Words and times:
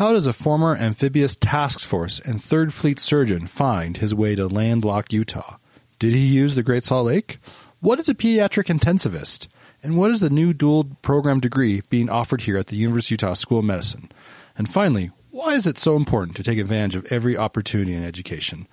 How 0.00 0.14
does 0.14 0.26
a 0.26 0.32
former 0.32 0.74
amphibious 0.74 1.36
task 1.36 1.80
force 1.80 2.20
and 2.20 2.42
Third 2.42 2.72
Fleet 2.72 2.98
surgeon 2.98 3.46
find 3.46 3.98
his 3.98 4.14
way 4.14 4.34
to 4.34 4.46
landlocked 4.46 5.12
Utah? 5.12 5.58
Did 5.98 6.14
he 6.14 6.20
use 6.20 6.54
the 6.54 6.62
Great 6.62 6.84
Salt 6.84 7.04
Lake? 7.04 7.36
What 7.80 8.00
is 8.00 8.08
a 8.08 8.14
pediatric 8.14 8.74
intensivist? 8.74 9.48
And 9.82 9.98
what 9.98 10.10
is 10.10 10.20
the 10.20 10.30
new 10.30 10.54
dual 10.54 10.84
program 11.02 11.38
degree 11.38 11.82
being 11.90 12.08
offered 12.08 12.40
here 12.40 12.56
at 12.56 12.68
the 12.68 12.76
University 12.76 13.14
of 13.14 13.20
Utah 13.20 13.34
School 13.34 13.58
of 13.58 13.66
Medicine? 13.66 14.10
And 14.56 14.70
finally, 14.72 15.10
why 15.32 15.52
is 15.52 15.66
it 15.66 15.78
so 15.78 15.96
important 15.96 16.34
to 16.38 16.42
take 16.42 16.56
advantage 16.56 16.96
of 16.96 17.12
every 17.12 17.36
opportunity 17.36 17.92
in 17.92 18.02
education? 18.02 18.68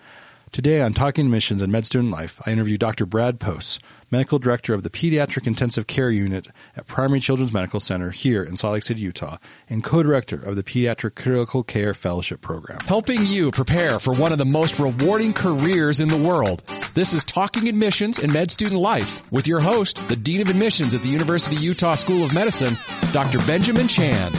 Today 0.52 0.82
on 0.82 0.93
Talking 0.93 1.25
Admissions 1.25 1.61
and 1.61 1.71
Med 1.71 1.86
Student 1.86 2.11
Life, 2.11 2.41
I 2.45 2.52
interview 2.52 2.77
Dr. 2.77 3.05
Brad 3.05 3.39
Poss, 3.39 3.79
Medical 4.09 4.39
Director 4.39 4.73
of 4.73 4.82
the 4.82 4.89
Pediatric 4.89 5.46
Intensive 5.46 5.88
Care 5.88 6.09
Unit 6.09 6.47
at 6.75 6.88
Primary 6.88 7.20
Children's 7.20 7.52
Medical 7.52 7.82
Center 7.82 8.11
here 8.11 8.43
in 8.43 8.55
Salt 8.55 8.73
Lake 8.73 8.83
City, 8.83 9.02
Utah, 9.02 9.38
and 9.70 9.83
co-director 9.83 10.41
of 10.41 10.55
the 10.55 10.64
Pediatric 10.64 11.15
Critical 11.15 11.64
Care 11.64 11.93
Fellowship 11.93 12.39
Program. 12.41 12.79
Helping 12.86 13.25
you 13.25 13.52
prepare 13.52 14.00
for 14.00 14.14
one 14.14 14.32
of 14.32 14.38
the 14.38 14.46
most 14.46 14.79
rewarding 14.79 15.33
careers 15.33 16.00
in 16.00 16.07
the 16.07 16.18
world. 16.18 16.64
This 16.93 17.14
is 17.14 17.25
Talking 17.25 17.68
Admissions 17.68 18.18
and 18.18 18.32
Med 18.32 18.50
Student 18.50 18.79
Life 18.79 19.29
with 19.32 19.47
your 19.47 19.60
host, 19.60 20.07
the 20.07 20.16
Dean 20.16 20.41
of 20.41 20.50
Admissions 20.50 20.96
at 20.96 21.04
the 21.04 21.10
University 21.10 21.57
of 21.57 21.61
Utah 21.61 21.96
School 21.96 22.24
of 22.24 22.33
Medicine, 22.33 22.74
Dr. 23.11 23.39
Benjamin 23.46 23.89
Chan. 23.89 24.33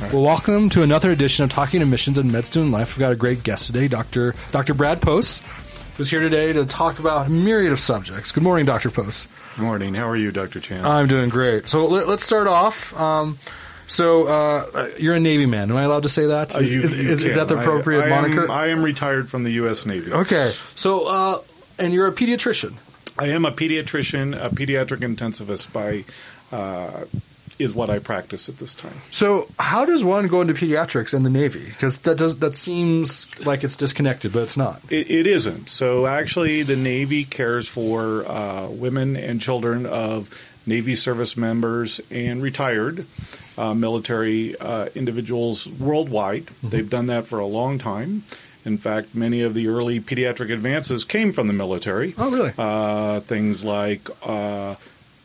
Well, 0.00 0.22
welcome 0.22 0.70
to 0.70 0.82
another 0.82 1.10
edition 1.10 1.44
of 1.44 1.50
Talking 1.50 1.82
Admissions 1.82 2.18
and 2.18 2.30
Med 2.30 2.46
Student 2.46 2.70
Life. 2.72 2.96
We've 2.96 3.00
got 3.00 3.12
a 3.12 3.16
great 3.16 3.42
guest 3.42 3.66
today, 3.66 3.88
Dr. 3.88 4.34
Dr. 4.52 4.72
Brad 4.72 5.02
Poss, 5.02 5.42
who's 5.96 6.08
here 6.08 6.20
today 6.20 6.52
to 6.52 6.64
talk 6.64 7.00
about 7.00 7.26
a 7.26 7.30
myriad 7.30 7.72
of 7.72 7.80
subjects. 7.80 8.30
Good 8.30 8.44
morning, 8.44 8.64
Dr. 8.64 8.90
Poss. 8.90 9.26
Good 9.56 9.62
morning. 9.62 9.94
How 9.94 10.08
are 10.08 10.16
you, 10.16 10.30
Dr. 10.30 10.60
Chan? 10.60 10.86
I'm 10.86 11.08
doing 11.08 11.28
great. 11.28 11.66
So 11.66 11.88
let, 11.88 12.08
us 12.08 12.22
start 12.22 12.46
off. 12.46 12.96
Um, 12.96 13.38
so 13.88 14.28
uh, 14.28 14.88
you're 14.98 15.16
a 15.16 15.20
Navy 15.20 15.46
man. 15.46 15.68
Am 15.68 15.76
I 15.76 15.82
allowed 15.82 16.04
to 16.04 16.08
say 16.08 16.26
that? 16.26 16.54
Uh, 16.54 16.60
you, 16.60 16.80
is, 16.80 16.98
you 16.98 17.10
is, 17.10 17.24
is, 17.24 17.34
that 17.34 17.48
the 17.48 17.58
appropriate 17.58 18.02
I, 18.02 18.06
I 18.06 18.08
moniker? 18.08 18.44
Am, 18.44 18.50
I 18.52 18.68
am 18.68 18.84
retired 18.84 19.28
from 19.28 19.42
the 19.42 19.50
U.S. 19.50 19.84
Navy. 19.84 20.12
Okay. 20.12 20.52
So, 20.76 21.06
uh, 21.06 21.42
and 21.76 21.92
you're 21.92 22.06
a 22.06 22.12
pediatrician. 22.12 22.74
I 23.18 23.30
am 23.30 23.44
a 23.44 23.50
pediatrician, 23.50 24.40
a 24.40 24.48
pediatric 24.48 24.98
intensivist 24.98 25.72
by 25.72 26.04
uh, 26.56 27.04
is 27.58 27.74
what 27.74 27.90
I 27.90 27.98
practice 27.98 28.48
at 28.48 28.58
this 28.58 28.74
time. 28.74 29.00
So, 29.10 29.48
how 29.58 29.84
does 29.84 30.04
one 30.04 30.28
go 30.28 30.40
into 30.40 30.54
pediatrics 30.54 31.14
in 31.14 31.22
the 31.22 31.30
Navy? 31.30 31.64
Because 31.66 31.98
that 31.98 32.18
does 32.18 32.38
that 32.38 32.56
seems 32.56 33.26
like 33.44 33.64
it's 33.64 33.76
disconnected, 33.76 34.32
but 34.32 34.42
it's 34.42 34.56
not. 34.56 34.80
It, 34.90 35.10
it 35.10 35.26
isn't. 35.26 35.68
So, 35.68 36.06
actually, 36.06 36.62
the 36.62 36.76
Navy 36.76 37.24
cares 37.24 37.68
for 37.68 38.26
uh, 38.26 38.68
women 38.68 39.16
and 39.16 39.40
children 39.40 39.86
of 39.86 40.30
Navy 40.66 40.94
service 40.94 41.36
members 41.36 42.00
and 42.10 42.42
retired 42.42 43.06
uh, 43.56 43.74
military 43.74 44.56
uh, 44.58 44.88
individuals 44.94 45.66
worldwide. 45.66 46.46
Mm-hmm. 46.46 46.68
They've 46.68 46.90
done 46.90 47.06
that 47.06 47.26
for 47.26 47.38
a 47.38 47.46
long 47.46 47.78
time. 47.78 48.22
In 48.64 48.76
fact, 48.76 49.14
many 49.14 49.42
of 49.42 49.54
the 49.54 49.68
early 49.68 50.00
pediatric 50.00 50.52
advances 50.52 51.04
came 51.04 51.32
from 51.32 51.46
the 51.46 51.52
military. 51.52 52.14
Oh, 52.18 52.30
really? 52.30 52.52
Uh, 52.58 53.20
things 53.20 53.64
like 53.64 54.08
uh, 54.22 54.74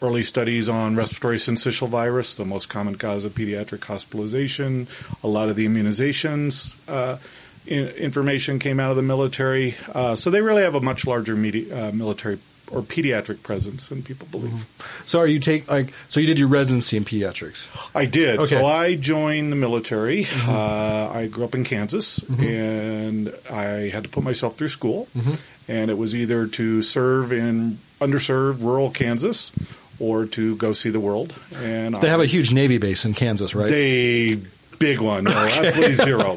early 0.03 0.23
studies 0.23 0.67
on 0.67 0.95
respiratory 0.95 1.37
syncytial 1.37 1.87
virus, 1.87 2.35
the 2.35 2.45
most 2.45 2.67
common 2.67 2.95
cause 2.95 3.23
of 3.25 3.33
pediatric 3.33 3.83
hospitalization. 3.83 4.87
A 5.23 5.27
lot 5.27 5.49
of 5.49 5.55
the 5.55 5.65
immunizations 5.65 6.75
uh, 6.87 7.17
in, 7.65 7.87
information 7.89 8.59
came 8.59 8.79
out 8.79 8.91
of 8.91 8.97
the 8.97 9.01
military. 9.01 9.75
Uh, 9.93 10.15
so 10.15 10.29
they 10.29 10.41
really 10.41 10.63
have 10.63 10.75
a 10.75 10.81
much 10.81 11.07
larger 11.07 11.35
media, 11.35 11.87
uh, 11.87 11.91
military 11.91 12.37
or 12.71 12.81
pediatric 12.81 13.43
presence 13.43 13.87
than 13.87 14.01
people 14.01 14.27
believe. 14.31 14.51
Mm-hmm. 14.51 15.05
So 15.05 15.19
are 15.19 15.27
you 15.27 15.39
take 15.39 15.69
like 15.69 15.93
so 16.09 16.19
you 16.19 16.27
did 16.27 16.39
your 16.39 16.47
residency 16.47 16.97
in 16.97 17.05
pediatrics? 17.05 17.67
I 17.95 18.05
did. 18.05 18.39
Okay. 18.39 18.47
So 18.47 18.65
I 18.65 18.95
joined 18.95 19.51
the 19.51 19.55
military. 19.55 20.25
Mm-hmm. 20.25 20.49
Uh, 20.49 21.19
I 21.19 21.27
grew 21.27 21.45
up 21.45 21.55
in 21.55 21.63
Kansas, 21.63 22.19
mm-hmm. 22.19 22.43
and 22.43 23.35
I 23.49 23.89
had 23.89 24.03
to 24.03 24.09
put 24.09 24.23
myself 24.23 24.57
through 24.57 24.69
school. 24.69 25.07
Mm-hmm. 25.15 25.33
And 25.69 25.89
it 25.89 25.97
was 25.97 26.13
either 26.13 26.47
to 26.47 26.81
serve 26.81 27.31
in 27.31 27.79
underserved 28.01 28.61
rural 28.61 28.91
Kansas 28.91 29.51
or 29.99 30.25
to 30.25 30.55
go 30.55 30.73
see 30.73 30.89
the 30.89 30.99
world. 30.99 31.37
And 31.55 31.95
they 31.95 32.09
have 32.09 32.21
a 32.21 32.25
huge 32.25 32.53
Navy 32.53 32.77
base 32.77 33.05
in 33.05 33.13
Kansas, 33.13 33.55
right? 33.55 33.69
They 33.69 34.39
big 34.79 34.99
one. 34.99 35.25
No, 35.25 35.31
okay. 35.43 35.67
absolutely 35.67 35.93
zero. 35.93 36.35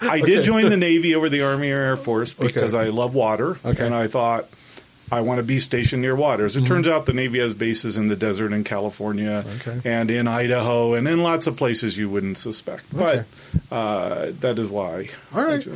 I 0.00 0.20
did 0.20 0.38
okay. 0.38 0.42
join 0.42 0.68
the 0.68 0.76
Navy 0.76 1.14
over 1.14 1.28
the 1.28 1.42
Army 1.42 1.70
or 1.70 1.78
Air 1.78 1.96
Force 1.96 2.34
because 2.34 2.74
okay. 2.74 2.86
I 2.86 2.90
love 2.90 3.14
water, 3.14 3.58
and 3.64 3.94
I 3.94 4.06
thought 4.08 4.48
I 5.12 5.20
want 5.20 5.38
to 5.38 5.42
be 5.42 5.60
stationed 5.60 6.00
near 6.00 6.16
water. 6.16 6.46
As 6.46 6.56
it 6.56 6.60
mm-hmm. 6.60 6.68
turns 6.68 6.88
out, 6.88 7.04
the 7.04 7.12
Navy 7.12 7.38
has 7.40 7.52
bases 7.52 7.98
in 7.98 8.08
the 8.08 8.16
desert 8.16 8.52
in 8.54 8.64
California 8.64 9.44
and 9.84 10.10
in 10.10 10.26
Idaho 10.26 10.94
and 10.94 11.06
in 11.06 11.22
lots 11.22 11.46
of 11.46 11.58
places 11.58 11.98
you 11.98 12.08
wouldn't 12.08 12.38
suspect. 12.38 12.84
But 12.96 13.26
uh, 13.70 14.32
that 14.40 14.58
is 14.58 14.70
why. 14.70 15.10
All 15.34 15.44
right. 15.44 15.66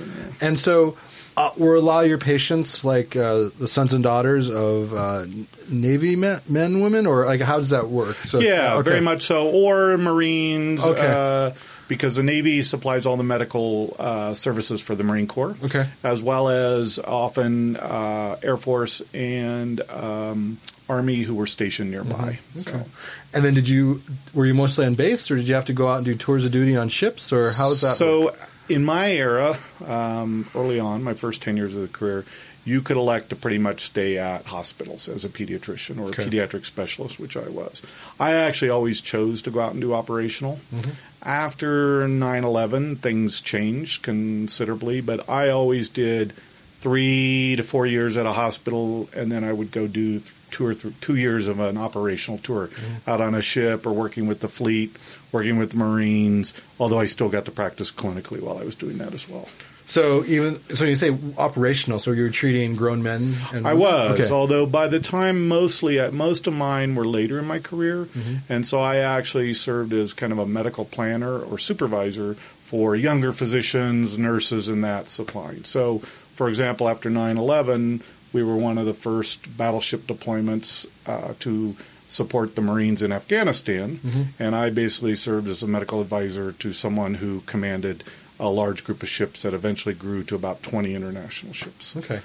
And 0.40 0.58
so 0.58 0.96
uh, 1.36 1.50
were 1.56 1.74
a 1.74 1.80
lot 1.80 2.04
of 2.04 2.08
your 2.08 2.18
patients 2.18 2.84
like 2.84 3.14
uh, 3.14 3.50
the 3.58 3.68
sons 3.68 3.92
and 3.92 4.02
daughters 4.02 4.48
of 4.48 4.94
uh, 4.94 5.26
Navy 5.68 6.16
men, 6.16 6.40
men, 6.48 6.80
women, 6.80 7.06
or 7.06 7.26
like 7.26 7.40
how 7.40 7.58
does 7.58 7.70
that 7.70 7.88
work? 7.88 8.16
So, 8.24 8.40
yeah, 8.40 8.74
okay. 8.76 8.90
very 8.90 9.00
much 9.00 9.22
so. 9.22 9.48
Or 9.48 9.98
Marines. 9.98 10.82
Okay. 10.82 11.06
Uh, 11.06 11.52
because 11.88 12.16
the 12.16 12.22
Navy 12.22 12.62
supplies 12.62 13.06
all 13.06 13.16
the 13.16 13.22
medical 13.22 13.94
uh, 13.98 14.34
services 14.34 14.80
for 14.80 14.96
the 14.96 15.04
Marine 15.04 15.28
Corps, 15.28 15.54
okay. 15.62 15.86
as 16.02 16.20
well 16.20 16.48
as 16.48 16.98
often 16.98 17.76
uh, 17.76 18.36
Air 18.42 18.56
Force 18.56 19.02
and 19.14 19.80
um, 19.90 20.58
Army 20.88 21.22
who 21.22 21.36
were 21.36 21.46
stationed 21.46 21.92
nearby. 21.92 22.40
Mm-hmm. 22.56 22.58
Okay. 22.60 22.84
So. 22.84 22.90
And 23.34 23.44
then, 23.44 23.54
did 23.54 23.68
you 23.68 24.02
were 24.34 24.46
you 24.46 24.54
mostly 24.54 24.86
on 24.86 24.94
base, 24.94 25.30
or 25.30 25.36
did 25.36 25.46
you 25.46 25.54
have 25.54 25.66
to 25.66 25.72
go 25.72 25.88
out 25.88 25.98
and 25.98 26.04
do 26.04 26.14
tours 26.14 26.44
of 26.44 26.50
duty 26.50 26.76
on 26.76 26.88
ships, 26.88 27.32
or 27.32 27.50
how 27.50 27.68
was 27.68 27.82
that? 27.82 27.96
So. 27.96 28.26
Work? 28.26 28.48
In 28.68 28.84
my 28.84 29.12
era, 29.12 29.58
um, 29.86 30.48
early 30.54 30.80
on, 30.80 31.02
my 31.02 31.14
first 31.14 31.42
10 31.42 31.56
years 31.56 31.74
of 31.74 31.82
the 31.82 31.88
career, 31.88 32.24
you 32.64 32.82
could 32.82 32.96
elect 32.96 33.30
to 33.30 33.36
pretty 33.36 33.58
much 33.58 33.82
stay 33.82 34.18
at 34.18 34.44
hospitals 34.46 35.08
as 35.08 35.24
a 35.24 35.28
pediatrician 35.28 35.98
or 35.98 36.06
a 36.06 36.08
okay. 36.08 36.24
pediatric 36.24 36.66
specialist, 36.66 37.18
which 37.20 37.36
I 37.36 37.48
was. 37.48 37.80
I 38.18 38.34
actually 38.34 38.70
always 38.70 39.00
chose 39.00 39.40
to 39.42 39.50
go 39.50 39.60
out 39.60 39.72
and 39.72 39.80
do 39.80 39.94
operational. 39.94 40.58
Mm-hmm. 40.74 40.90
After 41.22 42.08
9 42.08 42.44
11, 42.44 42.96
things 42.96 43.40
changed 43.40 44.02
considerably, 44.02 45.00
but 45.00 45.28
I 45.28 45.50
always 45.50 45.88
did 45.88 46.32
three 46.80 47.54
to 47.56 47.62
four 47.62 47.86
years 47.86 48.16
at 48.16 48.26
a 48.26 48.32
hospital, 48.32 49.08
and 49.14 49.30
then 49.30 49.44
I 49.44 49.52
would 49.52 49.70
go 49.70 49.86
do 49.86 50.20
two 50.50 50.66
or 50.66 50.74
th- 50.74 50.94
two 51.00 51.16
years 51.16 51.46
of 51.46 51.60
an 51.60 51.76
operational 51.76 52.38
tour 52.38 52.68
mm-hmm. 52.68 53.10
out 53.10 53.20
on 53.20 53.34
a 53.34 53.42
ship 53.42 53.86
or 53.86 53.92
working 53.92 54.26
with 54.26 54.40
the 54.40 54.48
fleet, 54.48 54.96
working 55.32 55.58
with 55.58 55.70
the 55.70 55.76
Marines. 55.76 56.54
Although 56.78 57.00
I 57.00 57.06
still 57.06 57.28
got 57.28 57.44
to 57.46 57.50
practice 57.50 57.90
clinically 57.90 58.40
while 58.40 58.58
I 58.58 58.64
was 58.64 58.74
doing 58.74 58.98
that 58.98 59.14
as 59.14 59.28
well. 59.28 59.48
So 59.88 60.24
even 60.24 60.58
so, 60.74 60.84
you 60.84 60.96
say 60.96 61.16
operational. 61.38 62.00
So 62.00 62.10
you're 62.10 62.30
treating 62.30 62.74
grown 62.74 63.02
men. 63.02 63.36
I 63.64 63.74
was, 63.74 64.20
okay. 64.20 64.30
although 64.32 64.66
by 64.66 64.88
the 64.88 64.98
time 64.98 65.46
mostly 65.46 66.00
at 66.00 66.12
most 66.12 66.46
of 66.46 66.54
mine 66.54 66.96
were 66.96 67.06
later 67.06 67.38
in 67.38 67.44
my 67.44 67.60
career, 67.60 68.06
mm-hmm. 68.06 68.52
and 68.52 68.66
so 68.66 68.80
I 68.80 68.96
actually 68.96 69.54
served 69.54 69.92
as 69.92 70.12
kind 70.12 70.32
of 70.32 70.38
a 70.40 70.46
medical 70.46 70.84
planner 70.84 71.38
or 71.38 71.58
supervisor 71.58 72.34
for 72.34 72.96
younger 72.96 73.32
physicians, 73.32 74.18
nurses, 74.18 74.68
and 74.68 74.82
that 74.82 75.08
supplying. 75.08 75.62
So, 75.62 76.00
for 76.34 76.48
example, 76.48 76.88
after 76.88 77.08
9/11, 77.08 78.02
we 78.36 78.42
were 78.42 78.56
one 78.56 78.76
of 78.76 78.84
the 78.84 78.92
first 78.92 79.56
battleship 79.56 80.02
deployments 80.02 80.84
uh, 81.06 81.32
to 81.40 81.74
support 82.06 82.54
the 82.54 82.60
Marines 82.60 83.00
in 83.02 83.10
Afghanistan, 83.10 83.96
mm-hmm. 83.96 84.42
and 84.42 84.54
I 84.54 84.68
basically 84.68 85.16
served 85.16 85.48
as 85.48 85.62
a 85.62 85.66
medical 85.66 86.02
advisor 86.02 86.52
to 86.52 86.74
someone 86.74 87.14
who 87.14 87.40
commanded 87.40 88.04
a 88.38 88.50
large 88.50 88.84
group 88.84 89.02
of 89.02 89.08
ships 89.08 89.42
that 89.42 89.54
eventually 89.54 89.94
grew 89.94 90.22
to 90.24 90.34
about 90.34 90.62
20 90.62 90.94
international 90.94 91.54
ships. 91.54 91.96
Okay. 91.96 92.20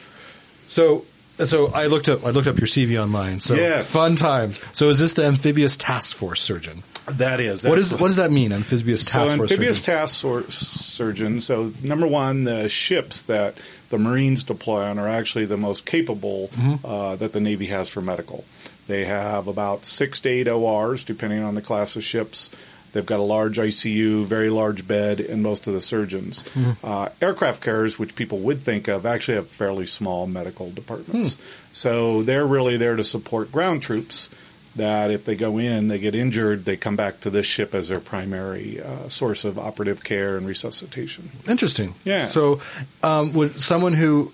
So 0.67 1.05
so 1.45 1.67
I 1.67 1.87
looked 1.87 2.09
up 2.09 2.25
I 2.25 2.31
looked 2.31 2.47
up 2.47 2.57
your 2.57 2.67
CV 2.67 3.01
online. 3.01 3.39
So 3.39 3.55
yes. 3.55 3.89
fun 3.89 4.17
times. 4.17 4.59
So 4.73 4.89
is 4.89 4.99
this 4.99 5.13
the 5.13 5.25
amphibious 5.25 5.77
task 5.77 6.15
force 6.17 6.41
surgeon? 6.41 6.83
That 7.07 7.39
is. 7.39 7.63
What 7.63 7.79
is 7.79 7.93
what 7.93 8.07
does 8.07 8.17
that 8.17 8.31
mean? 8.31 8.51
Amphibious 8.51 9.05
task 9.05 9.31
so 9.31 9.37
force. 9.37 9.51
amphibious 9.51 9.77
surgeon? 9.77 9.95
task 9.95 10.21
force 10.21 10.57
surgeon. 10.57 11.39
So 11.39 11.71
number 11.81 12.05
one, 12.05 12.43
the 12.43 12.67
ships 12.67 13.21
that 13.23 13.55
the 13.91 13.99
Marines 13.99 14.43
deploy 14.43 14.81
on 14.81 14.97
are 14.97 15.07
actually 15.07 15.45
the 15.45 15.57
most 15.57 15.85
capable 15.85 16.49
mm-hmm. 16.53 16.85
uh, 16.85 17.15
that 17.17 17.33
the 17.33 17.39
Navy 17.39 17.67
has 17.67 17.89
for 17.89 18.01
medical. 18.01 18.43
They 18.87 19.05
have 19.05 19.47
about 19.47 19.85
six 19.85 20.19
to 20.21 20.29
eight 20.29 20.47
ORs, 20.47 21.03
depending 21.03 21.43
on 21.43 21.55
the 21.55 21.61
class 21.61 21.95
of 21.95 22.03
ships. 22.03 22.49
They've 22.93 23.05
got 23.05 23.19
a 23.19 23.23
large 23.23 23.57
ICU, 23.57 24.25
very 24.25 24.49
large 24.49 24.85
bed, 24.85 25.19
and 25.19 25.41
most 25.41 25.67
of 25.67 25.73
the 25.73 25.81
surgeons. 25.81 26.43
Mm-hmm. 26.43 26.85
Uh, 26.85 27.09
aircraft 27.21 27.61
carriers, 27.63 27.97
which 27.97 28.15
people 28.15 28.39
would 28.39 28.61
think 28.61 28.87
of, 28.87 29.05
actually 29.05 29.35
have 29.35 29.47
fairly 29.47 29.85
small 29.85 30.27
medical 30.27 30.71
departments. 30.71 31.35
Mm. 31.35 31.41
So 31.71 32.23
they're 32.23 32.45
really 32.45 32.77
there 32.77 32.95
to 32.95 33.03
support 33.03 33.51
ground 33.51 33.81
troops. 33.81 34.29
That 34.75 35.11
if 35.11 35.25
they 35.25 35.35
go 35.35 35.57
in, 35.57 35.89
they 35.89 35.99
get 35.99 36.15
injured, 36.15 36.63
they 36.63 36.77
come 36.77 36.95
back 36.95 37.19
to 37.21 37.29
this 37.29 37.45
ship 37.45 37.75
as 37.75 37.89
their 37.89 37.99
primary 37.99 38.81
uh, 38.81 39.09
source 39.09 39.43
of 39.43 39.59
operative 39.59 40.01
care 40.03 40.37
and 40.37 40.47
resuscitation. 40.47 41.29
Interesting. 41.47 41.93
Yeah. 42.05 42.29
So, 42.29 42.61
um, 43.03 43.33
would 43.33 43.59
someone 43.59 43.93
who 43.93 44.31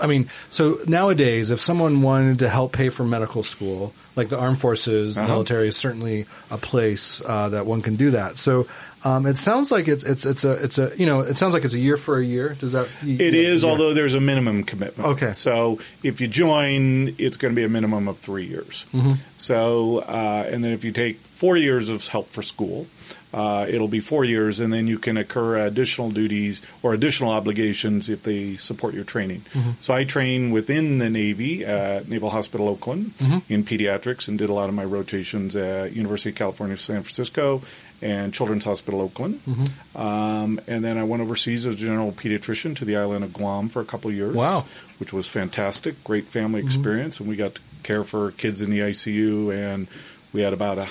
I 0.00 0.06
mean, 0.06 0.28
so 0.50 0.78
nowadays, 0.86 1.50
if 1.50 1.60
someone 1.60 2.02
wanted 2.02 2.40
to 2.40 2.48
help 2.48 2.72
pay 2.72 2.88
for 2.88 3.04
medical 3.04 3.42
school, 3.42 3.92
like 4.16 4.28
the 4.28 4.38
armed 4.38 4.60
forces, 4.60 5.14
the 5.14 5.22
Uh-huh. 5.22 5.32
military 5.32 5.68
is 5.68 5.76
certainly 5.76 6.26
a 6.50 6.58
place 6.58 7.20
uh, 7.24 7.48
that 7.50 7.66
one 7.66 7.82
can 7.82 7.96
do 7.96 8.12
that. 8.12 8.36
So 8.36 8.66
um, 9.04 9.26
it 9.26 9.36
sounds 9.36 9.70
like 9.70 9.86
it's 9.86 10.02
it's 10.02 10.24
it's 10.24 10.44
a 10.44 10.52
it's 10.52 10.78
a 10.78 10.92
you 10.96 11.04
know 11.04 11.20
it 11.20 11.36
sounds 11.36 11.52
like 11.52 11.64
it's 11.64 11.74
a 11.74 11.78
year 11.78 11.96
for 11.98 12.18
a 12.18 12.24
year. 12.24 12.56
Does 12.58 12.72
that? 12.72 12.88
It 13.04 13.34
is, 13.34 13.62
yeah. 13.62 13.68
although 13.70 13.92
there's 13.92 14.14
a 14.14 14.20
minimum 14.20 14.64
commitment. 14.64 15.08
Okay. 15.10 15.32
So 15.34 15.78
if 16.02 16.20
you 16.22 16.28
join, 16.28 17.14
it's 17.18 17.36
going 17.36 17.54
to 17.54 17.56
be 17.60 17.64
a 17.64 17.68
minimum 17.68 18.08
of 18.08 18.18
three 18.18 18.46
years. 18.46 18.86
Mm-hmm. 18.94 19.12
So, 19.36 19.98
uh, 19.98 20.48
and 20.50 20.64
then 20.64 20.72
if 20.72 20.84
you 20.84 20.92
take 20.92 21.18
four 21.18 21.56
years 21.58 21.88
of 21.90 22.06
help 22.08 22.28
for 22.30 22.40
school, 22.42 22.86
uh, 23.34 23.66
it'll 23.68 23.88
be 23.88 23.98
four 24.00 24.24
years, 24.24 24.60
and 24.60 24.72
then 24.72 24.86
you 24.86 24.98
can 24.98 25.16
incur 25.16 25.58
additional 25.66 26.10
duties 26.10 26.62
or 26.84 26.94
additional 26.94 27.30
obligations 27.32 28.08
if 28.08 28.22
they 28.22 28.56
support 28.56 28.94
your 28.94 29.02
training. 29.04 29.40
Mm-hmm. 29.52 29.70
So 29.80 29.92
I 29.92 30.04
train 30.04 30.52
within 30.52 30.98
the 30.98 31.10
Navy 31.10 31.64
at 31.64 32.08
Naval 32.08 32.30
Hospital 32.30 32.68
Oakland 32.68 33.12
Mm-hmm. 33.18 33.52
in 33.52 33.64
pediatrics, 33.64 34.28
and 34.28 34.38
did 34.38 34.48
a 34.50 34.54
lot 34.54 34.68
of 34.68 34.74
my 34.74 34.84
rotations 34.84 35.56
at 35.56 35.92
University 35.92 36.30
of 36.30 36.36
California, 36.36 36.76
San 36.76 37.02
Francisco. 37.02 37.62
And 38.02 38.34
Children's 38.34 38.64
Hospital 38.66 39.00
Oakland, 39.00 39.40
Mm-hmm. 39.48 39.96
um, 39.98 40.60
and 40.66 40.84
then 40.84 40.98
I 40.98 41.04
went 41.04 41.22
overseas 41.22 41.64
as 41.64 41.74
a 41.76 41.78
general 41.78 42.12
pediatrician 42.12 42.76
to 42.76 42.84
the 42.84 42.96
island 42.98 43.24
of 43.24 43.32
Guam 43.32 43.70
for 43.70 43.80
a 43.80 43.84
couple 43.86 44.10
of 44.10 44.16
years. 44.16 44.34
Wow. 44.34 44.66
which 44.98 45.12
was 45.12 45.26
fantastic, 45.26 46.02
great 46.04 46.26
family 46.26 46.60
Mm-hmm. 46.60 46.68
experience, 46.68 47.20
and 47.20 47.28
we 47.28 47.36
got 47.36 47.54
to 47.54 47.60
care 47.82 48.04
for 48.04 48.32
kids 48.32 48.60
in 48.60 48.68
the 48.70 48.80
ICU, 48.80 49.54
and 49.54 49.86
we 50.34 50.42
had 50.42 50.52
about 50.52 50.76
a 50.78 50.88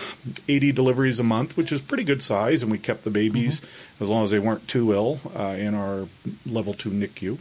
80 0.47 0.71
deliveries 0.71 1.19
a 1.19 1.23
month, 1.23 1.55
which 1.55 1.71
is 1.71 1.81
pretty 1.81 2.03
good 2.05 2.23
size, 2.23 2.63
and 2.63 2.71
we 2.71 2.79
kept 2.79 3.03
the 3.03 3.11
babies 3.11 3.59
Mm-hmm. 3.59 4.03
as 4.03 4.09
long 4.09 4.23
as 4.23 4.31
they 4.31 4.39
weren't 4.39 4.67
too 4.67 4.91
ill 4.93 5.19
uh, 5.37 5.55
in 5.59 5.75
our 5.75 6.07
level 6.47 6.73
two 6.73 6.89
NICU. 6.89 7.37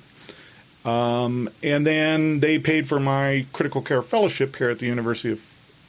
Um, 0.84 1.48
and 1.62 1.86
then 1.86 2.40
they 2.40 2.58
paid 2.58 2.88
for 2.88 2.98
my 2.98 3.46
critical 3.52 3.82
care 3.82 4.02
fellowship 4.02 4.56
here 4.56 4.68
at 4.70 4.80
the 4.80 4.86
University 4.86 5.30
of 5.32 5.40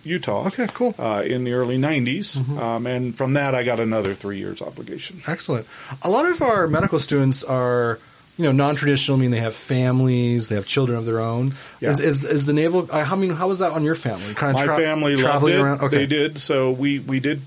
Utah. 0.04 0.48
Okay, 0.48 0.68
cool. 0.74 0.94
Uh, 1.00 1.24
in 1.26 1.46
the 1.46 1.54
early 1.54 1.78
90s, 1.78 2.38
um, 2.60 2.86
and 2.86 3.16
from 3.16 3.34
that 3.34 3.56
I 3.56 3.64
got 3.64 3.80
another 3.80 4.14
three 4.14 4.38
years 4.38 4.62
obligation. 4.62 5.22
Excellent. 5.26 5.66
A 6.04 6.10
lot 6.10 6.26
of 6.28 6.42
our 6.42 6.68
medical 6.68 7.00
students 7.00 7.44
are, 7.44 8.00
you 8.38 8.46
know, 8.46 8.52
non-traditional. 8.52 9.18
Mean, 9.18 9.32
they 9.32 9.40
have 9.40 9.56
families, 9.56 10.50
they 10.50 10.56
have 10.56 10.66
children 10.66 10.98
of 10.98 11.06
their 11.06 11.20
own. 11.20 11.54
Yeah. 11.80 11.90
Is, 11.92 12.00
is 12.00 12.24
is 12.24 12.46
the 12.46 12.54
naval? 12.54 12.90
I 12.92 13.16
mean, 13.16 13.32
how 13.32 13.48
was 13.48 13.60
that 13.60 13.72
on 13.72 13.84
your 13.84 13.96
family? 13.96 14.34
Kind 14.34 14.54
My 14.54 14.66
tra- 14.66 14.76
family 14.76 15.12
loved 15.16 15.24
traveling 15.24 15.54
it. 15.56 15.60
around. 15.62 15.82
Okay. 15.82 15.98
They 15.98 16.06
did. 16.08 16.40
So 16.40 16.72
we, 16.72 17.00
we 17.00 17.20
did, 17.20 17.42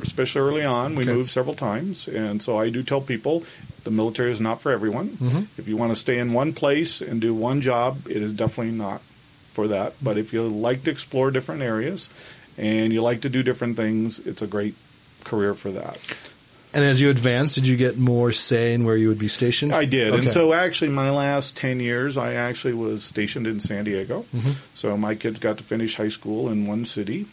especially 0.00 0.40
early 0.42 0.64
on, 0.64 0.94
we 0.96 1.04
Okay. 1.04 1.12
moved 1.12 1.30
several 1.30 1.54
times. 1.54 2.08
And 2.08 2.42
so 2.42 2.58
I 2.58 2.70
do 2.70 2.82
tell 2.82 3.00
people 3.00 3.44
the 3.84 3.90
military 3.90 4.30
is 4.32 4.40
not 4.40 4.60
for 4.62 4.72
everyone. 4.72 5.08
Mm-hmm. 5.10 5.42
If 5.58 5.68
you 5.68 5.76
want 5.76 5.92
to 5.92 5.96
stay 5.96 6.18
in 6.18 6.32
one 6.32 6.52
place 6.52 7.00
and 7.02 7.20
do 7.20 7.34
one 7.34 7.60
job, 7.60 8.06
it 8.08 8.16
is 8.22 8.32
definitely 8.32 8.72
not 8.76 9.00
for 9.52 9.68
that. 9.68 9.94
But 10.02 10.16
if 10.18 10.32
you 10.32 10.46
like 10.48 10.84
to 10.84 10.90
explore 10.90 11.30
different 11.30 11.62
areas 11.62 12.08
and 12.58 12.92
you 12.92 13.02
like 13.02 13.22
to 13.22 13.28
do 13.28 13.42
different 13.42 13.76
things, 13.76 14.18
it's 14.20 14.42
a 14.42 14.46
great 14.46 14.74
career 15.24 15.54
for 15.54 15.70
that. 15.72 15.98
And 16.72 16.84
as 16.84 17.00
you 17.00 17.10
advanced, 17.10 17.56
did 17.56 17.66
you 17.66 17.76
get 17.76 17.98
more 17.98 18.30
say 18.32 18.74
in 18.74 18.84
where 18.84 18.96
you 18.96 19.08
would 19.08 19.18
be 19.18 19.28
stationed? 19.28 19.74
I 19.74 19.84
did. 19.84 20.12
Okay. 20.12 20.22
And 20.22 20.30
so 20.30 20.52
actually 20.52 20.90
my 20.90 21.10
last 21.10 21.56
10 21.56 21.80
years, 21.80 22.16
I 22.16 22.34
actually 22.34 22.74
was 22.74 23.02
stationed 23.02 23.46
in 23.46 23.60
San 23.60 23.84
Diego. 23.84 24.24
Mm-hmm. 24.34 24.52
So 24.74 24.96
my 24.96 25.14
kids 25.14 25.38
got 25.38 25.58
to 25.58 25.64
finish 25.64 25.96
high 25.96 26.08
school 26.08 26.48
in 26.48 26.66
one 26.66 26.84
city. 26.84 27.26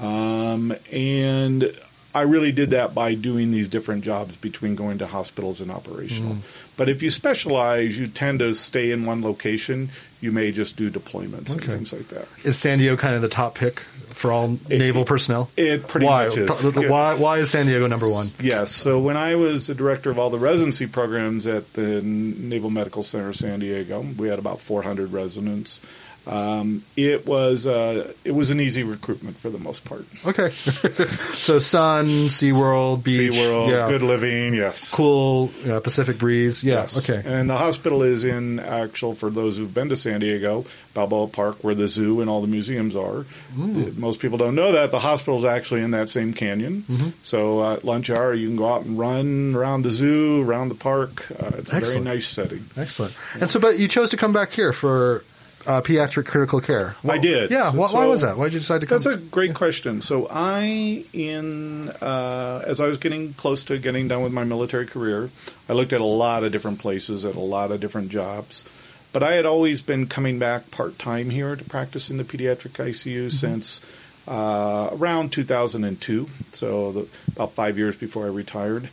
Um, 0.00 0.74
and 0.90 1.72
I 2.14 2.22
really 2.22 2.52
did 2.52 2.70
that 2.70 2.94
by 2.94 3.14
doing 3.14 3.50
these 3.50 3.68
different 3.68 4.04
jobs 4.04 4.36
between 4.36 4.74
going 4.74 4.98
to 4.98 5.06
hospitals 5.06 5.60
and 5.60 5.70
operational. 5.70 6.36
Mm. 6.36 6.40
But 6.76 6.88
if 6.88 7.02
you 7.02 7.10
specialize, 7.10 7.98
you 7.98 8.06
tend 8.06 8.38
to 8.38 8.54
stay 8.54 8.90
in 8.90 9.04
one 9.04 9.20
location. 9.22 9.90
You 10.20 10.32
may 10.32 10.50
just 10.52 10.76
do 10.76 10.90
deployments 10.90 11.52
and 11.52 11.62
things 11.64 11.92
like 11.92 12.08
that. 12.08 12.26
is 12.44 12.58
San 12.58 12.78
Diego 12.78 12.96
kind 12.96 13.14
of 13.14 13.22
the 13.22 13.28
top 13.28 13.54
pick 13.54 13.80
for 14.14 14.32
all 14.32 14.58
It- 14.68 14.78
naval 14.78 15.04
personnel? 15.04 15.48
It 15.56 15.86
pretty 15.86 16.06
why? 16.06 16.24
much 16.24 16.36
is. 16.38 16.74
Why? 16.74 17.14
Why 17.14 17.38
is 17.38 17.50
San 17.50 17.66
Diego 17.66 17.86
number 17.86 18.08
one? 18.10 18.28
Yes. 18.40 18.72
So 18.74 18.98
when 18.98 19.16
I 19.16 19.36
was 19.36 19.68
the 19.68 19.74
director 19.74 20.10
of 20.10 20.18
all 20.18 20.30
the 20.30 20.38
residency 20.38 20.86
programs 20.88 21.46
at 21.46 21.72
the 21.74 22.02
Naval 22.02 22.70
Medical 22.70 23.02
Center 23.04 23.32
San 23.32 23.60
Diego, 23.60 24.04
we 24.16 24.28
had 24.28 24.38
about 24.40 24.60
400 24.60 25.12
residents. 25.12 25.80
Um, 26.28 26.84
it 26.96 27.26
was 27.26 27.66
uh, 27.66 28.12
it 28.24 28.32
was 28.32 28.50
an 28.50 28.60
easy 28.60 28.82
recruitment 28.82 29.36
for 29.36 29.50
the 29.50 29.58
most 29.58 29.84
part. 29.84 30.04
Okay. 30.26 30.50
so 31.34 31.58
sun, 31.58 32.28
SeaWorld, 32.28 33.02
beach, 33.02 33.32
SeaWorld, 33.32 33.70
yeah, 33.70 33.88
good 33.88 34.02
living, 34.02 34.54
yes. 34.54 34.92
cool 34.92 35.50
uh, 35.68 35.80
Pacific 35.80 36.18
breeze. 36.18 36.62
Yeah. 36.62 36.82
Yes. 36.82 37.10
Okay. 37.10 37.22
And 37.26 37.48
the 37.48 37.56
hospital 37.56 38.02
is 38.02 38.24
in 38.24 38.58
actual 38.58 39.14
for 39.14 39.30
those 39.30 39.56
who've 39.56 39.72
been 39.72 39.88
to 39.88 39.96
San 39.96 40.20
Diego, 40.20 40.66
Balboa 40.94 41.28
Park, 41.28 41.64
where 41.64 41.74
the 41.74 41.88
zoo 41.88 42.20
and 42.20 42.28
all 42.28 42.42
the 42.42 42.46
museums 42.46 42.94
are. 42.94 43.24
The- 43.56 43.94
most 43.96 44.20
people 44.20 44.38
don't 44.38 44.54
know 44.54 44.72
that 44.72 44.90
the 44.90 44.98
hospital 44.98 45.38
is 45.38 45.44
actually 45.44 45.82
in 45.82 45.92
that 45.92 46.08
same 46.08 46.34
canyon. 46.34 46.84
Mm-hmm. 46.88 47.08
So 47.22 47.60
uh, 47.60 47.74
at 47.74 47.84
lunch 47.84 48.10
hour, 48.10 48.34
you 48.34 48.48
can 48.48 48.56
go 48.56 48.72
out 48.72 48.84
and 48.84 48.98
run 48.98 49.54
around 49.54 49.82
the 49.82 49.90
zoo, 49.90 50.42
around 50.42 50.68
the 50.68 50.74
park. 50.74 51.30
Uh, 51.30 51.52
it's 51.58 51.72
a 51.72 51.80
very 51.80 52.00
nice 52.00 52.26
setting. 52.26 52.64
Excellent. 52.76 53.14
And 53.40 53.50
so, 53.50 53.58
but 53.60 53.78
you 53.78 53.88
chose 53.88 54.10
to 54.10 54.16
come 54.16 54.32
back 54.32 54.52
here 54.52 54.72
for 54.72 55.24
uh, 55.68 55.82
pediatric 55.82 56.26
critical 56.26 56.62
care. 56.62 56.96
I 57.06 57.18
did. 57.18 57.50
Yeah. 57.50 57.70
Why, 57.70 57.92
why 57.92 58.06
was 58.06 58.22
that? 58.22 58.38
Why 58.38 58.44
did 58.44 58.54
you 58.54 58.60
decide 58.60 58.80
to 58.80 58.86
come? 58.86 58.96
That's 58.96 59.06
a 59.06 59.18
great 59.18 59.54
question. 59.54 60.00
So 60.00 60.26
I, 60.30 61.04
in 61.12 61.90
uh, 61.90 62.64
as 62.66 62.80
I 62.80 62.86
was 62.86 62.96
getting 62.96 63.34
close 63.34 63.64
to 63.64 63.78
getting 63.78 64.08
done 64.08 64.22
with 64.22 64.32
my 64.32 64.44
military 64.44 64.86
career, 64.86 65.30
I 65.68 65.74
looked 65.74 65.92
at 65.92 66.00
a 66.00 66.04
lot 66.04 66.42
of 66.42 66.52
different 66.52 66.78
places, 66.78 67.26
at 67.26 67.34
a 67.34 67.40
lot 67.40 67.70
of 67.70 67.80
different 67.80 68.08
jobs. 68.08 68.64
But 69.12 69.22
I 69.22 69.34
had 69.34 69.44
always 69.44 69.82
been 69.82 70.06
coming 70.06 70.38
back 70.38 70.70
part 70.70 70.98
time 70.98 71.28
here 71.28 71.54
to 71.54 71.64
practice 71.64 72.08
in 72.08 72.16
the 72.16 72.24
pediatric 72.24 72.72
ICU 72.72 73.30
since 73.30 73.80
uh, 74.26 74.90
around 74.92 75.32
2002, 75.32 76.28
so 76.52 76.92
the, 76.92 77.08
about 77.34 77.52
five 77.52 77.78
years 77.78 77.96
before 77.96 78.24
I 78.24 78.28
retired. 78.28 78.88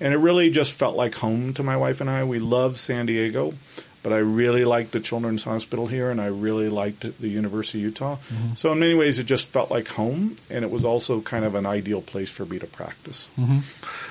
And 0.00 0.12
it 0.12 0.18
really 0.18 0.50
just 0.50 0.72
felt 0.72 0.96
like 0.96 1.14
home 1.14 1.54
to 1.54 1.62
my 1.62 1.76
wife 1.76 2.00
and 2.00 2.10
I. 2.10 2.24
We 2.24 2.38
love 2.38 2.76
San 2.76 3.06
Diego, 3.06 3.54
but 4.06 4.12
I 4.12 4.18
really 4.18 4.64
liked 4.64 4.92
the 4.92 5.00
Children's 5.00 5.42
Hospital 5.42 5.88
here, 5.88 6.12
and 6.12 6.20
I 6.20 6.26
really 6.26 6.68
liked 6.68 7.00
the 7.20 7.26
University 7.26 7.80
of 7.80 7.86
Utah. 7.86 8.14
Mm-hmm. 8.14 8.54
So 8.54 8.70
in 8.70 8.78
many 8.78 8.94
ways, 8.94 9.18
it 9.18 9.24
just 9.24 9.48
felt 9.48 9.68
like 9.68 9.88
home, 9.88 10.36
and 10.48 10.64
it 10.64 10.70
was 10.70 10.84
also 10.84 11.20
kind 11.20 11.44
of 11.44 11.56
an 11.56 11.66
ideal 11.66 12.02
place 12.02 12.30
for 12.30 12.44
me 12.46 12.60
to 12.60 12.68
practice. 12.68 13.28
Mm-hmm. 13.36 13.58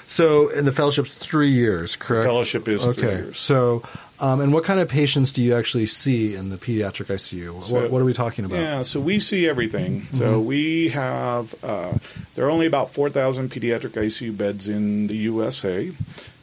So, 0.08 0.50
in 0.50 0.66
the 0.66 0.72
fellowship's 0.72 1.16
three 1.16 1.52
years, 1.52 1.96
correct? 1.96 2.26
Fellowship 2.26 2.68
is 2.68 2.84
okay. 2.88 3.02
three 3.02 3.10
years. 3.10 3.40
So, 3.40 3.84
um, 4.20 4.40
and 4.40 4.54
what 4.54 4.64
kind 4.64 4.80
of 4.80 4.88
patients 4.88 5.34
do 5.34 5.42
you 5.42 5.56
actually 5.56 5.88
see 5.88 6.36
in 6.36 6.50
the 6.50 6.58
pediatric 6.58 7.08
ICU? 7.08 7.64
So- 7.64 7.74
what, 7.74 7.92
what 7.92 8.02
are 8.02 8.06
we 8.06 8.14
talking 8.14 8.46
about? 8.46 8.60
Yeah, 8.60 8.82
so 8.84 9.00
we 9.00 9.20
see 9.20 9.48
everything. 9.48 10.08
So 10.12 10.40
we 10.40 10.90
have 10.90 11.56
uh, 11.64 11.94
there 12.36 12.46
are 12.46 12.50
only 12.52 12.68
about 12.68 12.94
four 12.94 13.10
thousand 13.10 13.50
pediatric 13.50 13.92
ICU 13.92 14.38
beds 14.38 14.68
in 14.68 15.08
the 15.08 15.18
USA, 15.18 15.92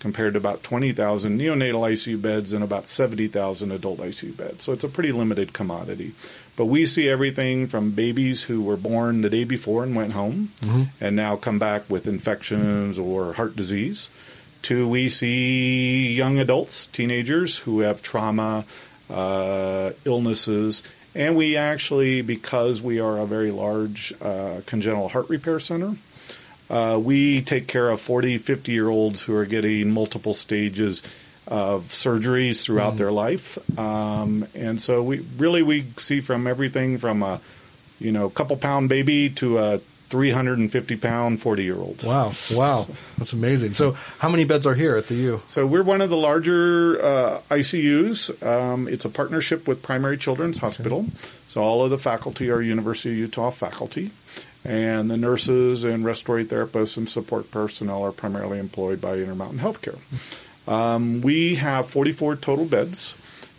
compared 0.01 0.35
to 0.35 0.39
about 0.39 0.63
twenty 0.63 0.93
thousand 0.93 1.39
neonatal 1.39 1.81
ICU 1.93 2.21
beds 2.21 2.53
and 2.53 2.63
about 2.63 2.89
seventy 2.89 3.29
thousand 3.29 3.71
adult 3.73 4.01
ICU 4.01 4.37
beds. 4.37 4.65
So 4.65 4.73
it's 4.73 4.85
a 4.85 4.89
pretty 4.89 5.13
limited 5.13 5.53
commodity. 5.53 6.13
But 6.57 6.67
we 6.67 6.85
see 6.85 7.09
everything 7.09 7.67
from 7.67 7.93
babies 7.93 8.43
who 8.43 8.63
were 8.63 8.77
born 8.77 9.23
the 9.23 9.31
day 9.31 9.45
before 9.45 9.85
and 9.85 9.97
went 9.97 10.13
home, 10.13 10.51
and 11.01 11.17
now 11.17 11.37
come 11.37 11.59
back 11.59 11.89
with 11.89 12.07
infections 12.07 12.99
or 12.99 13.33
heart 13.33 13.57
disease, 13.57 14.11
to 14.63 14.87
we 14.87 15.09
see 15.09 16.13
young 16.13 16.39
adults, 16.39 16.87
teenagers 16.87 17.57
who 17.59 17.81
have 17.81 18.03
trauma, 18.03 18.65
uh, 19.11 19.93
illnesses, 20.05 20.83
and 21.15 21.37
we 21.37 21.57
actually, 21.57 22.23
because 22.23 22.81
we 22.81 23.01
are 23.01 23.19
a 23.19 23.27
very 23.27 23.51
large 23.51 24.13
uh, 24.21 24.61
congenital 24.67 25.09
heart 25.09 25.29
repair 25.31 25.59
center, 25.61 25.97
uh, 26.71 26.99
we 27.03 27.43
take 27.43 27.67
care 27.67 27.89
of 27.91 28.01
40, 28.01 28.39
50 28.39 28.73
year 28.73 28.89
olds 28.89 29.21
who 29.23 29.35
are 29.35 29.45
getting 29.45 29.91
multiple 29.91 30.33
stages 30.35 31.03
of 31.47 31.85
surgeries 31.85 32.65
throughout 32.65 32.97
their 32.97 33.13
life. 33.13 33.59
Um, 33.79 34.47
and 34.55 34.81
so 34.81 35.03
we 35.03 35.21
really 35.37 35.63
we 35.63 35.85
see 35.99 36.21
from 36.21 36.47
everything 36.47 36.99
from 36.99 37.23
a 37.23 37.41
you 37.99 38.13
know 38.13 38.31
couple 38.31 38.57
pound 38.57 38.89
baby 38.89 39.31
to 39.31 39.59
a 39.59 39.81
350 40.13 40.97
pound 40.99 41.41
40 41.41 41.65
year 41.65 41.77
old. 41.77 42.05
Wow. 42.05 42.33
Wow. 42.53 42.87
That's 43.19 43.33
amazing. 43.33 43.73
So, 43.73 43.93
how 44.19 44.29
many 44.29 44.45
beds 44.45 44.67
are 44.67 44.75
here 44.75 44.97
at 44.97 45.09
the 45.09 45.15
U? 45.15 45.41
So 45.47 45.67
we're 45.67 45.83
one 45.83 46.03
of 46.03 46.11
the 46.11 46.19
larger 46.19 47.03
uh, 47.03 47.41
ICUs. 47.49 48.47
Um, 48.47 48.89
it's 48.89 49.07
a 49.07 49.09
partnership 49.09 49.67
with 49.67 49.83
Primary 49.83 50.19
Children's 50.19 50.59
Hospital. 50.59 51.07
So 51.49 51.63
all 51.63 51.83
of 51.83 51.91
the 51.91 51.99
faculty 51.99 52.51
are 52.51 52.61
University 52.61 53.11
of 53.13 53.17
Utah 53.17 53.51
faculty, 53.51 54.11
and 54.67 55.11
the 55.11 55.17
nurses 55.17 55.83
and 55.83 56.05
respiratory 56.05 56.45
therapists 56.45 56.99
and 56.99 57.09
support 57.09 57.51
personnel 57.51 58.03
are 58.05 58.13
primarily 58.13 58.59
employed 58.59 59.01
by 59.01 59.15
Intermountain 59.15 59.61
Healthcare. 59.61 59.99
Um, 60.67 61.21
we 61.21 61.57
have 61.57 61.91
44 61.91 62.37
total 62.37 62.65
beds, 62.65 63.15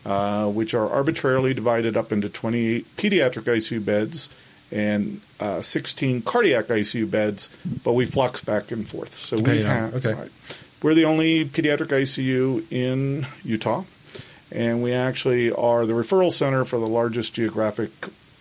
uh, 0.06 0.50
which 0.50 0.74
are 0.74 0.90
arbitrarily 0.90 1.54
divided 1.54 1.98
up 1.98 2.12
into 2.12 2.30
28 2.30 2.96
pediatric 2.96 3.44
ICU 3.44 3.84
beds 3.84 4.30
and 4.72 5.22
uh, 5.40 5.62
16 5.62 6.22
cardiac 6.24 6.66
ICU 6.66 7.10
beds, 7.10 7.50
but 7.84 7.94
we 7.94 8.06
flux 8.06 8.42
back 8.42 8.72
and 8.72 8.88
forth. 8.88 9.14
So 9.14 9.38
we 9.38 9.62
have, 9.62 9.96
okay. 9.96 10.14
right, 10.14 10.32
we're 10.82 10.96
the 10.96 11.06
only 11.06 11.46
pediatric 11.46 11.88
ICU 11.88 12.72
in 12.72 13.28
Utah, 13.44 13.84
and 14.52 14.82
we 14.82 14.94
actually 14.94 15.52
are 15.52 15.86
the 15.86 15.94
referral 15.94 16.32
center 16.32 16.66
for 16.66 16.80
the 16.80 16.88
largest 16.88 17.34
geographic 17.34 17.92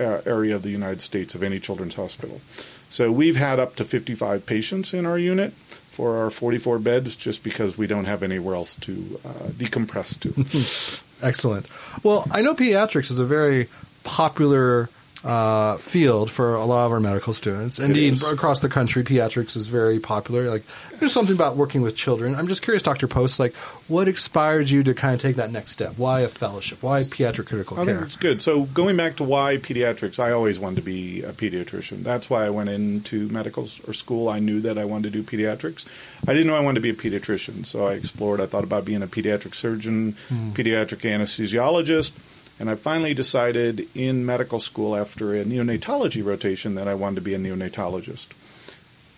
uh, 0.00 0.20
area 0.24 0.56
of 0.56 0.62
the 0.62 0.70
United 0.70 1.00
States 1.00 1.34
of 1.34 1.42
any 1.42 1.60
children's 1.60 1.94
hospital. 1.94 2.40
So 2.88 3.12
we've 3.12 3.36
had 3.36 3.58
up 3.58 3.76
to 3.76 3.84
55 3.84 4.44
patients 4.46 4.92
in 4.92 5.06
our 5.06 5.18
unit 5.18 5.54
for 5.92 6.16
our 6.24 6.30
44 6.30 6.78
beds 6.78 7.16
just 7.16 7.44
because 7.44 7.76
we 7.76 7.86
don't 7.86 8.06
have 8.06 8.22
anywhere 8.22 8.54
else 8.54 8.76
to 8.76 9.20
uh, 9.24 9.28
decompress 9.50 10.18
to. 10.20 11.04
Excellent. 11.26 11.66
Well, 12.02 12.26
I 12.30 12.40
know 12.40 12.54
pediatrics 12.54 13.10
is 13.10 13.18
a 13.18 13.24
very 13.24 13.68
popular 14.02 14.88
uh, 15.24 15.76
field 15.76 16.30
for 16.30 16.54
a 16.54 16.64
lot 16.64 16.86
of 16.86 16.92
our 16.92 17.00
medical 17.00 17.32
students. 17.32 17.78
Indeed, 17.78 18.22
across 18.22 18.60
the 18.60 18.68
country, 18.68 19.04
pediatrics 19.04 19.56
is 19.56 19.66
very 19.66 20.00
popular. 20.00 20.50
Like, 20.50 20.64
there's 20.98 21.12
something 21.12 21.34
about 21.34 21.56
working 21.56 21.82
with 21.82 21.94
children. 21.94 22.34
I'm 22.34 22.48
just 22.48 22.62
curious, 22.62 22.82
Dr. 22.82 23.06
Poss, 23.06 23.38
like, 23.38 23.54
what 23.86 24.08
inspired 24.08 24.68
you 24.68 24.82
to 24.82 24.94
kind 24.94 25.14
of 25.14 25.20
take 25.20 25.36
that 25.36 25.52
next 25.52 25.72
step? 25.72 25.94
Why 25.96 26.20
a 26.20 26.28
fellowship? 26.28 26.82
Why 26.82 27.02
pediatric 27.02 27.46
critical 27.46 27.78
I 27.78 27.84
care? 27.84 27.94
I 27.94 27.98
think 27.98 28.06
it's 28.06 28.16
good. 28.16 28.42
So, 28.42 28.64
going 28.64 28.96
back 28.96 29.16
to 29.16 29.24
why 29.24 29.58
pediatrics, 29.58 30.18
I 30.18 30.32
always 30.32 30.58
wanted 30.58 30.76
to 30.76 30.82
be 30.82 31.22
a 31.22 31.32
pediatrician. 31.32 32.02
That's 32.02 32.28
why 32.28 32.44
I 32.44 32.50
went 32.50 32.70
into 32.70 33.28
medical 33.28 33.68
or 33.86 33.92
school. 33.92 34.28
I 34.28 34.40
knew 34.40 34.60
that 34.62 34.76
I 34.76 34.84
wanted 34.84 35.12
to 35.12 35.22
do 35.22 35.24
pediatrics. 35.24 35.86
I 36.26 36.32
didn't 36.32 36.48
know 36.48 36.56
I 36.56 36.60
wanted 36.60 36.82
to 36.82 36.82
be 36.82 36.90
a 36.90 36.94
pediatrician, 36.94 37.64
so 37.64 37.86
I 37.86 37.94
explored. 37.94 38.40
I 38.40 38.46
thought 38.46 38.64
about 38.64 38.84
being 38.84 39.02
a 39.02 39.08
pediatric 39.08 39.54
surgeon, 39.54 40.16
mm. 40.28 40.52
pediatric 40.52 41.08
anesthesiologist 41.08 42.12
and 42.58 42.70
I 42.70 42.74
finally 42.74 43.14
decided 43.14 43.88
in 43.94 44.26
medical 44.26 44.60
school 44.60 44.96
after 44.96 45.34
a 45.34 45.44
neonatology 45.44 46.24
rotation 46.24 46.74
that 46.76 46.88
I 46.88 46.94
wanted 46.94 47.16
to 47.16 47.20
be 47.22 47.34
a 47.34 47.38
neonatologist. 47.38 48.28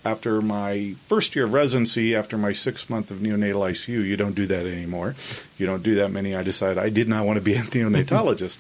After 0.05 0.43
my 0.43 0.95
first 1.07 1.35
year 1.35 1.47
of 1.47 1.55
residency, 1.55 2.15
after 2.15 2.37
my 2.37 2.53
six 2.53 2.91
month 2.91 3.11
of 3.11 3.19
neonatal 3.19 3.71
ICU, 3.71 4.05
you 4.05 4.17
don't 4.17 4.35
do 4.35 4.47
that 4.47 4.67
anymore. 4.67 5.15
You 5.57 5.67
don't 5.67 5.83
do 5.83 5.95
that 5.97 6.11
many. 6.11 6.37
I 6.37 6.43
decided 6.43 6.77
I 6.77 6.91
did 6.91 7.09
not 7.09 7.25
want 7.25 7.39
to 7.39 7.41
be 7.41 7.55
a 7.55 7.63
neonatologist. 7.63 8.59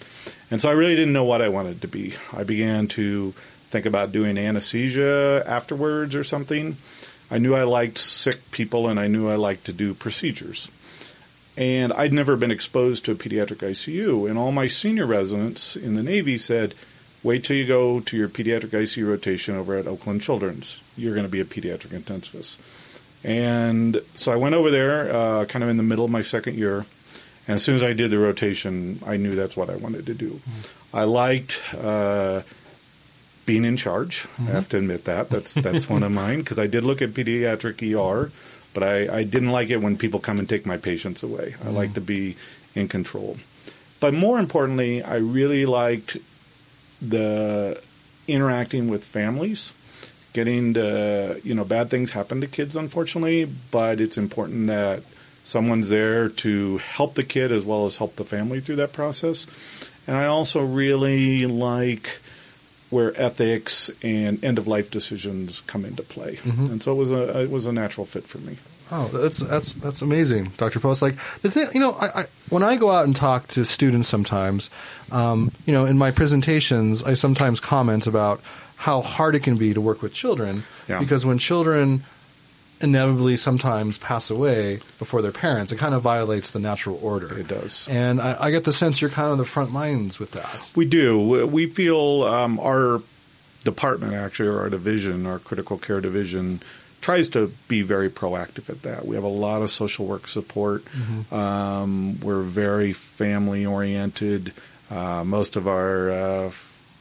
and 0.50 0.60
so 0.60 0.68
I 0.68 0.72
really 0.72 0.96
didn't 0.96 1.12
know 1.12 1.24
what 1.24 1.42
I 1.42 1.48
wanted 1.50 1.82
to 1.82 1.88
be. 1.88 2.14
I 2.32 2.44
began 2.44 2.88
to 2.88 3.34
think 3.70 3.86
about 3.86 4.12
doing 4.12 4.38
anesthesia 4.38 5.42
afterwards 5.46 6.14
or 6.14 6.24
something. 6.24 6.76
I 7.30 7.38
knew 7.38 7.54
I 7.54 7.64
liked 7.64 7.98
sick 7.98 8.50
people 8.50 8.88
and 8.88 9.00
I 9.00 9.08
knew 9.08 9.28
I 9.28 9.36
liked 9.36 9.66
to 9.66 9.72
do 9.72 9.94
procedures. 9.94 10.68
And 11.56 11.92
I'd 11.92 12.12
never 12.12 12.36
been 12.36 12.50
exposed 12.50 13.04
to 13.04 13.12
a 13.12 13.14
pediatric 13.14 13.58
ICU. 13.58 14.28
And 14.28 14.36
all 14.38 14.50
my 14.50 14.66
senior 14.66 15.06
residents 15.06 15.76
in 15.76 15.94
the 15.94 16.02
Navy 16.02 16.36
said, 16.36 16.74
wait 17.22 17.44
till 17.44 17.56
you 17.56 17.66
go 17.66 18.00
to 18.00 18.16
your 18.16 18.28
pediatric 18.28 18.70
ICU 18.70 19.08
rotation 19.08 19.56
over 19.56 19.76
at 19.76 19.86
Oakland 19.86 20.20
Children's. 20.22 20.80
You're 20.96 21.14
going 21.14 21.26
to 21.26 21.30
be 21.30 21.40
a 21.40 21.44
pediatric 21.44 21.98
intensivist. 21.98 22.58
And 23.24 24.02
so 24.16 24.32
I 24.32 24.36
went 24.36 24.54
over 24.54 24.70
there 24.70 25.14
uh, 25.14 25.44
kind 25.46 25.62
of 25.62 25.70
in 25.70 25.78
the 25.78 25.82
middle 25.82 26.04
of 26.04 26.10
my 26.10 26.22
second 26.22 26.56
year. 26.56 26.84
And 27.46 27.56
as 27.56 27.62
soon 27.62 27.74
as 27.74 27.82
I 27.82 27.94
did 27.94 28.10
the 28.10 28.18
rotation, 28.18 29.00
I 29.06 29.16
knew 29.16 29.34
that's 29.34 29.56
what 29.56 29.70
I 29.70 29.76
wanted 29.76 30.06
to 30.06 30.14
do. 30.14 30.30
Mm-hmm. 30.30 30.96
I 30.96 31.04
liked 31.04 31.60
uh, 31.74 32.42
being 33.46 33.64
in 33.64 33.76
charge. 33.76 34.22
Mm-hmm. 34.22 34.48
I 34.48 34.50
have 34.52 34.68
to 34.70 34.78
admit 34.78 35.04
that. 35.06 35.30
That's, 35.30 35.54
that's 35.54 35.88
one 35.88 36.02
of 36.02 36.12
mine 36.12 36.40
because 36.40 36.58
I 36.58 36.66
did 36.66 36.84
look 36.84 37.00
at 37.00 37.10
pediatric 37.10 37.80
ER 37.82 38.30
but 38.74 38.82
I, 38.82 39.18
I 39.18 39.24
didn't 39.24 39.50
like 39.50 39.70
it 39.70 39.80
when 39.80 39.96
people 39.96 40.20
come 40.20 40.38
and 40.38 40.48
take 40.48 40.66
my 40.66 40.76
patients 40.76 41.22
away. 41.22 41.54
I 41.62 41.68
mm. 41.68 41.74
like 41.74 41.94
to 41.94 42.00
be 42.00 42.36
in 42.74 42.88
control. 42.88 43.38
But 44.00 44.12
more 44.12 44.38
importantly, 44.38 45.02
I 45.02 45.16
really 45.16 45.64
liked 45.64 46.18
the 47.00 47.80
interacting 48.28 48.88
with 48.88 49.04
families, 49.04 49.72
getting 50.32 50.74
to, 50.74 51.40
you 51.44 51.54
know, 51.54 51.64
bad 51.64 51.88
things 51.88 52.10
happen 52.10 52.40
to 52.40 52.46
kids, 52.46 52.76
unfortunately, 52.76 53.46
but 53.70 54.00
it's 54.00 54.18
important 54.18 54.66
that 54.66 55.02
someone's 55.44 55.90
there 55.90 56.28
to 56.28 56.78
help 56.78 57.14
the 57.14 57.22
kid 57.22 57.52
as 57.52 57.64
well 57.64 57.86
as 57.86 57.96
help 57.96 58.16
the 58.16 58.24
family 58.24 58.60
through 58.60 58.76
that 58.76 58.92
process. 58.92 59.46
And 60.06 60.16
I 60.16 60.26
also 60.26 60.62
really 60.62 61.46
like 61.46 62.18
where 62.94 63.12
ethics 63.20 63.90
and 64.04 64.42
end 64.44 64.56
of 64.56 64.68
life 64.68 64.88
decisions 64.88 65.60
come 65.62 65.84
into 65.84 66.02
play. 66.04 66.36
Mm-hmm. 66.36 66.66
And 66.66 66.82
so 66.82 66.92
it 66.92 66.96
was 66.96 67.10
a 67.10 67.42
it 67.42 67.50
was 67.50 67.66
a 67.66 67.72
natural 67.72 68.06
fit 68.06 68.24
for 68.24 68.38
me. 68.38 68.56
Oh, 68.92 69.08
that's 69.08 69.38
that's 69.38 69.72
that's 69.72 70.00
amazing, 70.00 70.52
Dr. 70.56 70.78
Poss. 70.78 71.02
Like 71.02 71.16
the 71.42 71.50
thing, 71.50 71.68
you 71.74 71.80
know, 71.80 71.92
I, 71.94 72.20
I, 72.20 72.26
when 72.50 72.62
I 72.62 72.76
go 72.76 72.92
out 72.92 73.04
and 73.04 73.16
talk 73.16 73.48
to 73.48 73.64
students, 73.64 74.08
sometimes, 74.08 74.70
um, 75.10 75.50
you 75.66 75.72
know, 75.72 75.86
in 75.86 75.98
my 75.98 76.12
presentations, 76.12 77.02
I 77.02 77.14
sometimes 77.14 77.58
comment 77.58 78.06
about 78.06 78.40
how 78.76 79.00
hard 79.02 79.34
it 79.34 79.40
can 79.40 79.56
be 79.56 79.74
to 79.74 79.80
work 79.80 80.00
with 80.00 80.14
children 80.14 80.62
yeah. 80.88 81.00
because 81.00 81.26
when 81.26 81.38
children 81.38 82.04
inevitably 82.80 83.36
sometimes 83.36 83.98
pass 83.98 84.30
away 84.30 84.80
before 84.98 85.22
their 85.22 85.32
parents. 85.32 85.72
It 85.72 85.76
kind 85.76 85.94
of 85.94 86.02
violates 86.02 86.50
the 86.50 86.58
natural 86.58 86.98
order. 87.02 87.38
It 87.38 87.48
does. 87.48 87.86
And 87.88 88.20
I, 88.20 88.36
I 88.40 88.50
get 88.50 88.64
the 88.64 88.72
sense 88.72 89.00
you're 89.00 89.10
kind 89.10 89.26
of 89.26 89.32
on 89.32 89.38
the 89.38 89.44
front 89.44 89.72
lines 89.72 90.18
with 90.18 90.32
that. 90.32 90.70
We 90.74 90.84
do. 90.84 91.46
We 91.46 91.66
feel 91.66 92.24
um, 92.24 92.58
our 92.60 93.00
department, 93.62 94.14
actually, 94.14 94.48
or 94.48 94.60
our 94.60 94.68
division, 94.68 95.26
our 95.26 95.38
critical 95.38 95.78
care 95.78 96.00
division, 96.00 96.60
tries 97.00 97.28
to 97.30 97.52
be 97.68 97.82
very 97.82 98.10
proactive 98.10 98.68
at 98.70 98.82
that. 98.82 99.06
We 99.06 99.14
have 99.14 99.24
a 99.24 99.28
lot 99.28 99.62
of 99.62 99.70
social 99.70 100.06
work 100.06 100.26
support. 100.26 100.84
Mm-hmm. 100.86 101.34
Um, 101.34 102.20
we're 102.20 102.42
very 102.42 102.92
family 102.92 103.66
oriented. 103.66 104.52
Uh, 104.90 105.22
most 105.24 105.56
of 105.56 105.68
our 105.68 106.10
uh, 106.10 106.52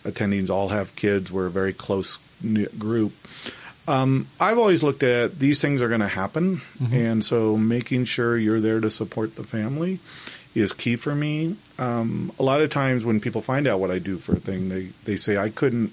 attendings 0.03 0.49
all 0.49 0.69
have 0.69 0.95
kids. 0.95 1.31
We're 1.31 1.47
a 1.47 1.51
very 1.51 1.73
close 1.73 2.19
knit 2.41 2.77
group. 2.77 3.13
Um, 3.87 4.27
I've 4.39 4.57
always 4.57 4.81
looked 4.81 5.03
at 5.03 5.39
these 5.39 5.61
things 5.61 5.81
are 5.81 5.89
going 5.89 6.01
to 6.01 6.07
happen, 6.07 6.61
mm-hmm. 6.79 6.93
and 6.93 7.23
so 7.23 7.57
making 7.57 8.05
sure 8.05 8.37
you're 8.37 8.61
there 8.61 8.79
to 8.79 8.89
support 8.89 9.35
the 9.35 9.43
family 9.43 9.99
is 10.55 10.71
key 10.71 10.95
for 10.95 11.13
me. 11.13 11.57
Um, 11.77 12.31
a 12.39 12.43
lot 12.43 12.61
of 12.61 12.69
times 12.69 13.03
when 13.03 13.19
people 13.19 13.41
find 13.41 13.67
out 13.67 13.79
what 13.79 13.91
I 13.91 13.99
do 13.99 14.17
for 14.17 14.33
a 14.33 14.39
thing, 14.39 14.69
they 14.69 14.89
they 15.03 15.17
say 15.17 15.37
I 15.37 15.49
couldn't 15.49 15.91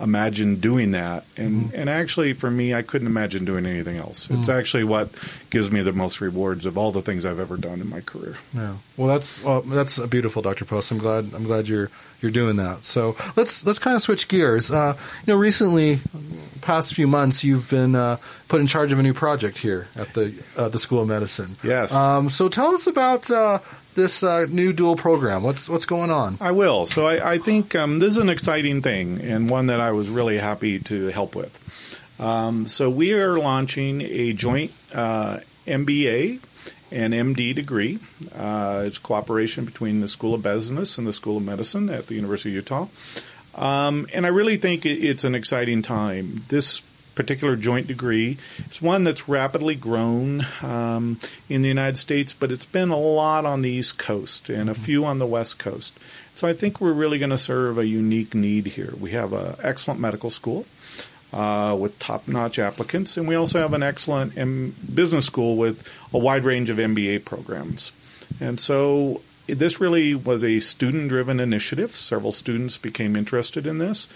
imagine 0.00 0.56
doing 0.56 0.92
that, 0.92 1.24
and 1.36 1.66
mm-hmm. 1.66 1.76
and 1.80 1.90
actually 1.90 2.32
for 2.32 2.50
me, 2.50 2.74
I 2.74 2.82
couldn't 2.82 3.06
imagine 3.06 3.44
doing 3.44 3.66
anything 3.66 3.96
else. 3.96 4.26
Mm-hmm. 4.26 4.40
It's 4.40 4.48
actually 4.48 4.84
what 4.84 5.10
gives 5.50 5.70
me 5.70 5.82
the 5.82 5.92
most 5.92 6.20
rewards 6.20 6.66
of 6.66 6.78
all 6.78 6.92
the 6.92 7.02
things 7.02 7.26
I've 7.26 7.40
ever 7.40 7.56
done 7.56 7.80
in 7.80 7.88
my 7.88 8.00
career. 8.00 8.36
Yeah, 8.54 8.74
well, 8.96 9.08
that's 9.08 9.42
well, 9.42 9.60
that's 9.62 9.98
a 9.98 10.06
beautiful, 10.06 10.42
Dr. 10.42 10.64
Poss. 10.64 10.90
I'm 10.90 10.98
glad 10.98 11.32
I'm 11.34 11.44
glad 11.44 11.68
you're 11.68 11.90
you're 12.20 12.30
doing 12.32 12.56
that. 12.56 12.84
So 12.84 13.16
let's 13.36 13.64
let's 13.64 13.78
kind 13.78 13.96
of 13.96 14.02
switch 14.02 14.28
gears. 14.28 14.70
Uh, 14.70 14.96
you 15.26 15.32
know, 15.32 15.38
recently, 15.38 16.00
past 16.60 16.94
few 16.94 17.06
months, 17.06 17.44
you've 17.44 17.68
been 17.68 17.94
uh, 17.94 18.16
put 18.48 18.60
in 18.60 18.66
charge 18.66 18.92
of 18.92 18.98
a 18.98 19.02
new 19.02 19.14
project 19.14 19.58
here 19.58 19.88
at 19.96 20.14
the 20.14 20.34
uh, 20.56 20.68
the 20.68 20.78
School 20.78 21.02
of 21.02 21.08
Medicine. 21.08 21.56
Yes. 21.62 21.94
Um, 21.94 22.30
so 22.30 22.48
tell 22.48 22.74
us 22.74 22.86
about 22.86 23.30
uh, 23.30 23.58
this 23.94 24.22
uh, 24.22 24.46
new 24.48 24.72
dual 24.72 24.96
program. 24.96 25.42
What's 25.42 25.68
what's 25.68 25.86
going 25.86 26.10
on? 26.10 26.38
I 26.40 26.52
will. 26.52 26.86
So 26.86 27.06
I, 27.06 27.34
I 27.34 27.38
think 27.38 27.74
um, 27.74 27.98
this 27.98 28.12
is 28.12 28.18
an 28.18 28.28
exciting 28.28 28.82
thing 28.82 29.20
and 29.20 29.48
one 29.48 29.66
that 29.66 29.80
I 29.80 29.92
was 29.92 30.08
really 30.08 30.38
happy 30.38 30.78
to 30.80 31.08
help 31.08 31.34
with. 31.34 31.58
Um, 32.20 32.68
so 32.68 32.88
we 32.88 33.14
are 33.14 33.38
launching 33.38 34.00
a 34.02 34.32
joint 34.32 34.72
uh, 34.94 35.40
MBA 35.66 36.40
and 36.90 37.14
MD 37.14 37.54
degree. 37.54 37.98
Uh, 38.34 38.84
it's 38.86 38.98
cooperation 38.98 39.64
between 39.64 40.00
the 40.00 40.08
School 40.08 40.34
of 40.34 40.42
Business 40.42 40.98
and 40.98 41.06
the 41.06 41.12
School 41.12 41.38
of 41.38 41.44
Medicine 41.44 41.88
at 41.88 42.06
the 42.06 42.14
University 42.14 42.50
of 42.50 42.54
Utah. 42.54 42.86
Um, 43.54 44.06
and 44.14 44.24
I 44.24 44.28
really 44.28 44.56
think 44.56 44.86
it, 44.86 45.04
it's 45.04 45.24
an 45.24 45.34
exciting 45.34 45.82
time. 45.82 46.44
This 46.48 46.82
particular 47.14 47.56
joint 47.56 47.86
degree 47.86 48.38
It's 48.58 48.80
one 48.80 49.04
that's 49.04 49.28
rapidly 49.28 49.74
grown 49.74 50.46
um, 50.62 51.18
in 51.48 51.62
the 51.62 51.68
United 51.68 51.98
States, 51.98 52.32
but 52.32 52.50
it's 52.50 52.64
been 52.64 52.90
a 52.90 52.98
lot 52.98 53.44
on 53.44 53.62
the 53.62 53.70
East 53.70 53.98
Coast 53.98 54.48
and 54.48 54.68
a 54.68 54.72
mm-hmm. 54.72 54.82
few 54.82 55.04
on 55.04 55.18
the 55.18 55.26
West 55.26 55.58
Coast. 55.58 55.98
So 56.34 56.48
I 56.48 56.54
think 56.54 56.80
we're 56.80 56.92
really 56.92 57.18
going 57.18 57.30
to 57.30 57.38
serve 57.38 57.78
a 57.78 57.86
unique 57.86 58.34
need 58.34 58.66
here. 58.66 58.94
We 58.98 59.10
have 59.10 59.32
an 59.32 59.56
excellent 59.62 60.00
medical 60.00 60.30
school 60.30 60.64
uh, 61.32 61.76
with 61.78 61.98
top-notch 61.98 62.58
applicants, 62.58 63.16
and 63.16 63.28
we 63.28 63.34
also 63.34 63.60
have 63.60 63.74
an 63.74 63.82
excellent 63.82 64.36
M- 64.36 64.74
business 64.94 65.26
school 65.26 65.56
with 65.56 65.88
a 66.12 66.18
wide 66.18 66.44
range 66.44 66.70
of 66.70 66.78
MBA 66.78 67.24
programs. 67.24 67.92
And 68.40 68.58
so 68.58 69.20
this 69.46 69.80
really 69.80 70.14
was 70.14 70.42
a 70.42 70.60
student-driven 70.60 71.40
initiative. 71.40 71.92
Several 71.92 72.32
students 72.32 72.78
became 72.78 73.16
interested 73.16 73.66
in 73.66 73.78
this 73.78 74.08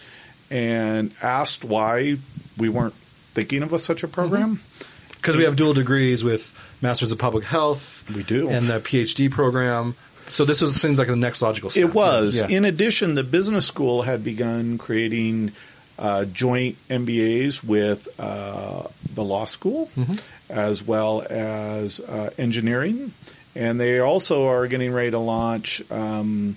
and 0.50 1.14
asked 1.22 1.64
why 1.64 2.16
we 2.56 2.68
weren't 2.68 2.94
thinking 3.34 3.62
of 3.62 3.72
a, 3.72 3.78
such 3.78 4.02
a 4.02 4.08
program. 4.08 4.60
Because 5.08 5.32
mm-hmm. 5.32 5.38
we 5.38 5.44
have 5.44 5.56
dual 5.56 5.74
degrees 5.74 6.24
with 6.24 6.52
Masters 6.82 7.12
of 7.12 7.18
Public 7.18 7.44
Health. 7.44 8.04
We 8.14 8.22
do. 8.22 8.48
And 8.48 8.68
the 8.68 8.80
PhD 8.80 9.30
program. 9.30 9.94
So 10.28 10.44
this 10.44 10.60
was, 10.60 10.80
seems 10.80 10.98
like 10.98 11.08
the 11.08 11.16
next 11.16 11.42
logical 11.42 11.70
step. 11.70 11.84
It 11.84 11.94
was. 11.94 12.40
Yeah. 12.40 12.48
In 12.48 12.64
addition, 12.64 13.14
the 13.14 13.22
business 13.22 13.66
school 13.66 14.02
had 14.02 14.24
begun 14.24 14.78
creating– 14.78 15.52
uh, 15.98 16.24
joint 16.26 16.76
MBAs 16.88 17.64
with 17.64 18.08
uh, 18.20 18.86
the 19.14 19.24
law 19.24 19.46
school 19.46 19.90
mm-hmm. 19.96 20.14
as 20.50 20.82
well 20.82 21.24
as 21.28 22.00
uh, 22.00 22.30
engineering. 22.38 23.12
And 23.54 23.80
they 23.80 24.00
also 24.00 24.48
are 24.48 24.66
getting 24.66 24.92
ready 24.92 25.12
to 25.12 25.18
launch 25.18 25.82
um, 25.90 26.56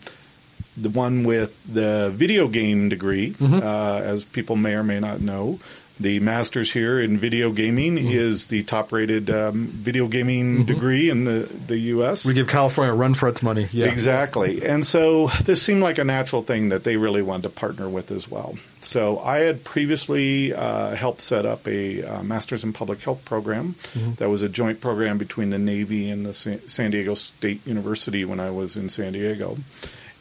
the 0.82 0.90
one 0.90 1.24
with 1.24 1.52
the 1.72 2.10
video 2.14 2.48
game 2.48 2.90
degree, 2.90 3.32
mm-hmm. 3.32 3.56
Uh, 3.56 4.02
as 4.04 4.24
people 4.26 4.56
may 4.56 4.74
or 4.74 4.84
may 4.84 5.00
not 5.00 5.22
know. 5.22 5.60
The 6.02 6.22
master's 6.22 6.72
here 6.72 7.02
in 7.02 7.18
video 7.18 7.52
gaming 7.52 7.98
Mm-hmm. 7.98 8.08
is 8.08 8.48
the 8.48 8.64
top-rated 8.64 9.30
um, 9.30 9.68
video 9.68 10.08
gaming 10.08 10.64
degree 10.64 11.10
in 11.10 11.26
the 11.26 11.50
the 11.68 11.78
U.S. 11.96 12.24
We 12.24 12.34
give 12.34 12.48
California 12.48 12.94
a 12.94 12.96
run 12.96 13.16
for 13.16 13.28
its 13.28 13.44
money. 13.44 13.68
Yeah. 13.74 13.88
Exactly. 13.88 14.66
And 14.66 14.88
so 14.88 15.28
this 15.44 15.62
seemed 15.62 15.82
like 15.84 15.98
a 15.98 16.06
natural 16.06 16.42
thing 16.42 16.70
that 16.70 16.86
they 16.86 16.96
really 16.96 17.22
wanted 17.22 17.44
to 17.44 17.50
partner 17.50 17.90
with 17.90 18.12
as 18.12 18.32
well. 18.32 18.56
So 18.80 19.20
I 19.20 19.40
had 19.40 19.66
previously 19.66 20.54
uh, 20.54 20.96
helped 20.96 21.22
set 21.22 21.46
up 21.46 21.68
a 21.68 22.02
uh, 22.02 22.24
Masters 22.24 22.64
in 22.64 22.72
Public 22.72 23.02
Health 23.02 23.26
program 23.26 23.76
that 24.20 24.30
was 24.30 24.42
a 24.42 24.48
joint 24.48 24.80
program 24.80 25.18
between 25.18 25.50
the 25.50 25.60
Navy 25.60 26.10
and 26.10 26.26
the 26.26 26.34
San 26.34 26.92
Diego 26.92 27.14
State 27.16 27.68
University 27.68 28.24
when 28.24 28.40
I 28.40 28.52
was 28.52 28.78
in 28.78 28.88
San 28.88 29.12
Diego. 29.12 29.58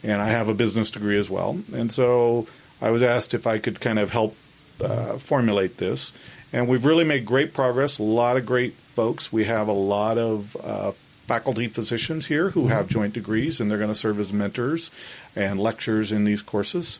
And 0.03 0.21
I 0.21 0.27
have 0.27 0.49
a 0.49 0.53
business 0.53 0.91
degree 0.91 1.19
as 1.19 1.29
well. 1.29 1.59
And 1.73 1.91
so 1.91 2.47
I 2.81 2.91
was 2.91 3.01
asked 3.01 3.33
if 3.33 3.47
I 3.47 3.59
could 3.59 3.79
kind 3.79 3.99
of 3.99 4.11
help 4.11 4.35
uh, 4.81 5.17
formulate 5.17 5.77
this. 5.77 6.13
And 6.53 6.67
we've 6.67 6.85
really 6.85 7.03
made 7.03 7.25
great 7.25 7.53
progress. 7.53 7.99
A 7.99 8.03
lot 8.03 8.37
of 8.37 8.45
great 8.45 8.73
folks. 8.73 9.31
We 9.31 9.45
have 9.45 9.67
a 9.67 9.73
lot 9.73 10.17
of 10.17 10.55
uh, 10.55 10.91
faculty 11.27 11.67
physicians 11.67 12.25
here 12.25 12.49
who 12.49 12.67
have 12.67 12.87
joint 12.87 13.13
degrees, 13.13 13.59
and 13.59 13.69
they're 13.69 13.77
going 13.77 13.89
to 13.91 13.95
serve 13.95 14.19
as 14.19 14.33
mentors 14.33 14.89
and 15.35 15.59
lecturers 15.59 16.11
in 16.11 16.23
these 16.23 16.41
courses. 16.41 16.97